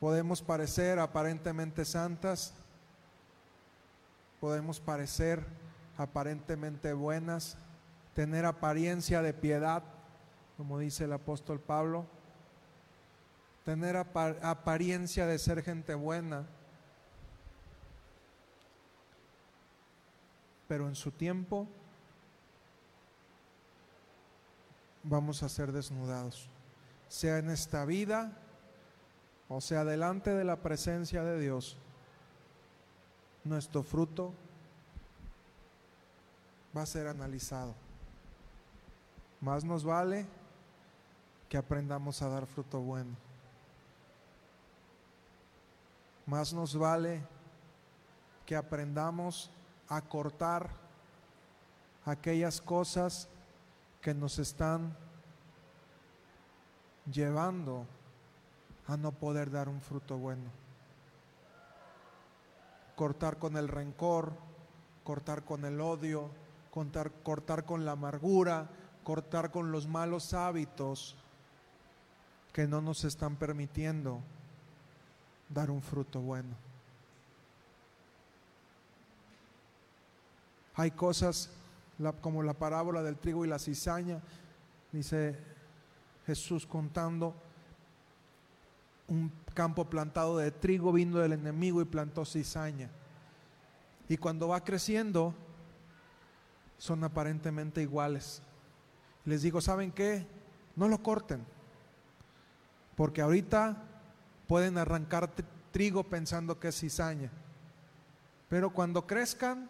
Podemos 0.00 0.42
parecer 0.42 0.98
aparentemente 0.98 1.84
santas, 1.84 2.52
podemos 4.40 4.80
parecer 4.80 5.46
aparentemente 5.96 6.92
buenas, 6.92 7.56
tener 8.14 8.44
apariencia 8.44 9.22
de 9.22 9.34
piedad, 9.34 9.82
como 10.56 10.78
dice 10.78 11.04
el 11.04 11.12
apóstol 11.12 11.60
Pablo, 11.60 12.06
tener 13.64 13.96
apariencia 13.96 15.26
de 15.26 15.38
ser 15.38 15.62
gente 15.62 15.94
buena, 15.94 16.46
pero 20.68 20.88
en 20.88 20.94
su 20.94 21.10
tiempo 21.10 21.68
vamos 25.02 25.42
a 25.42 25.48
ser 25.48 25.72
desnudados, 25.72 26.48
sea 27.08 27.38
en 27.38 27.50
esta 27.50 27.84
vida 27.84 28.32
o 29.48 29.60
sea 29.60 29.84
delante 29.84 30.30
de 30.30 30.44
la 30.44 30.56
presencia 30.56 31.22
de 31.22 31.38
Dios. 31.38 31.76
Nuestro 33.44 33.82
fruto 33.82 34.34
va 36.76 36.82
a 36.82 36.86
ser 36.86 37.06
analizado. 37.06 37.74
Más 39.40 39.64
nos 39.64 39.84
vale 39.84 40.26
que 41.48 41.56
aprendamos 41.56 42.20
a 42.20 42.28
dar 42.28 42.46
fruto 42.46 42.80
bueno. 42.80 43.16
Más 46.26 46.52
nos 46.52 46.76
vale 46.76 47.22
que 48.44 48.56
aprendamos 48.56 49.50
a 49.88 50.02
cortar 50.02 50.68
aquellas 52.04 52.60
cosas 52.60 53.28
que 54.02 54.12
nos 54.12 54.38
están 54.38 54.96
llevando 57.10 57.86
a 58.86 58.96
no 58.96 59.12
poder 59.12 59.50
dar 59.50 59.68
un 59.68 59.80
fruto 59.80 60.18
bueno. 60.18 60.50
Cortar 62.96 63.38
con 63.38 63.56
el 63.56 63.68
rencor, 63.68 64.32
cortar 65.04 65.44
con 65.44 65.64
el 65.64 65.80
odio, 65.80 66.30
cortar, 66.76 67.10
cortar 67.22 67.64
con 67.64 67.86
la 67.86 67.92
amargura, 67.92 68.68
cortar 69.02 69.50
con 69.50 69.72
los 69.72 69.86
malos 69.86 70.34
hábitos 70.34 71.16
que 72.52 72.66
no 72.66 72.82
nos 72.82 73.02
están 73.04 73.36
permitiendo 73.36 74.20
dar 75.48 75.70
un 75.70 75.80
fruto 75.80 76.20
bueno. 76.20 76.54
Hay 80.74 80.90
cosas 80.90 81.48
como 82.20 82.42
la 82.42 82.52
parábola 82.52 83.02
del 83.02 83.16
trigo 83.16 83.46
y 83.46 83.48
la 83.48 83.58
cizaña, 83.58 84.20
dice 84.92 85.34
Jesús 86.26 86.66
contando, 86.66 87.34
un 89.08 89.32
campo 89.54 89.86
plantado 89.86 90.36
de 90.36 90.50
trigo, 90.50 90.92
vino 90.92 91.20
del 91.20 91.32
enemigo 91.32 91.80
y 91.80 91.86
plantó 91.86 92.26
cizaña. 92.26 92.90
Y 94.10 94.18
cuando 94.18 94.48
va 94.48 94.62
creciendo, 94.62 95.32
son 96.78 97.04
aparentemente 97.04 97.82
iguales. 97.82 98.42
Les 99.24 99.42
digo, 99.42 99.60
¿saben 99.60 99.92
qué? 99.92 100.26
No 100.76 100.88
lo 100.88 101.02
corten. 101.02 101.44
Porque 102.96 103.22
ahorita 103.22 103.76
pueden 104.46 104.78
arrancar 104.78 105.30
trigo 105.72 106.04
pensando 106.04 106.58
que 106.58 106.68
es 106.68 106.80
cizaña. 106.80 107.30
Pero 108.48 108.70
cuando 108.70 109.06
crezcan, 109.06 109.68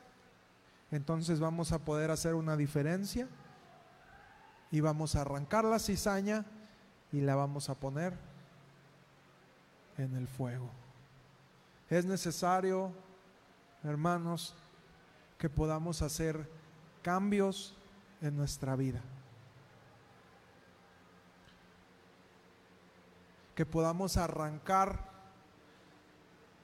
entonces 0.90 1.40
vamos 1.40 1.72
a 1.72 1.78
poder 1.78 2.10
hacer 2.10 2.34
una 2.34 2.56
diferencia 2.56 3.28
y 4.70 4.80
vamos 4.80 5.16
a 5.16 5.22
arrancar 5.22 5.64
la 5.64 5.78
cizaña 5.78 6.44
y 7.12 7.20
la 7.20 7.34
vamos 7.34 7.70
a 7.70 7.74
poner 7.74 8.14
en 9.96 10.14
el 10.16 10.28
fuego. 10.28 10.68
Es 11.88 12.04
necesario, 12.04 12.92
hermanos, 13.82 14.54
que 15.38 15.48
podamos 15.48 16.02
hacer 16.02 16.48
cambios 17.06 17.72
en 18.20 18.36
nuestra 18.36 18.74
vida. 18.74 19.00
Que 23.54 23.64
podamos 23.64 24.16
arrancar 24.16 25.08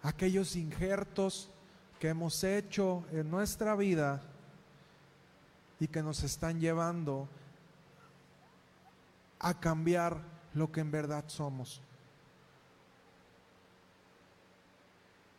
aquellos 0.02 0.56
injertos 0.56 1.48
que 2.00 2.08
hemos 2.08 2.42
hecho 2.42 3.04
en 3.12 3.30
nuestra 3.30 3.76
vida 3.76 4.20
y 5.78 5.86
que 5.86 6.02
nos 6.02 6.24
están 6.24 6.58
llevando 6.58 7.28
a 9.38 9.54
cambiar 9.60 10.18
lo 10.54 10.72
que 10.72 10.80
en 10.80 10.90
verdad 10.90 11.22
somos. 11.28 11.80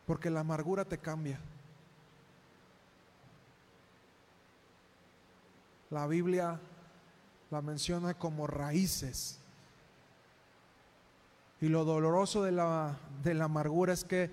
Porque 0.06 0.30
la 0.30 0.40
amargura 0.40 0.86
te 0.86 0.96
cambia. 0.96 1.38
La 5.94 6.08
Biblia 6.08 6.58
la 7.52 7.62
menciona 7.62 8.14
como 8.14 8.48
raíces. 8.48 9.38
Y 11.60 11.68
lo 11.68 11.84
doloroso 11.84 12.42
de 12.42 12.50
la, 12.50 12.98
de 13.22 13.34
la 13.34 13.44
amargura 13.44 13.92
es 13.92 14.02
que 14.02 14.28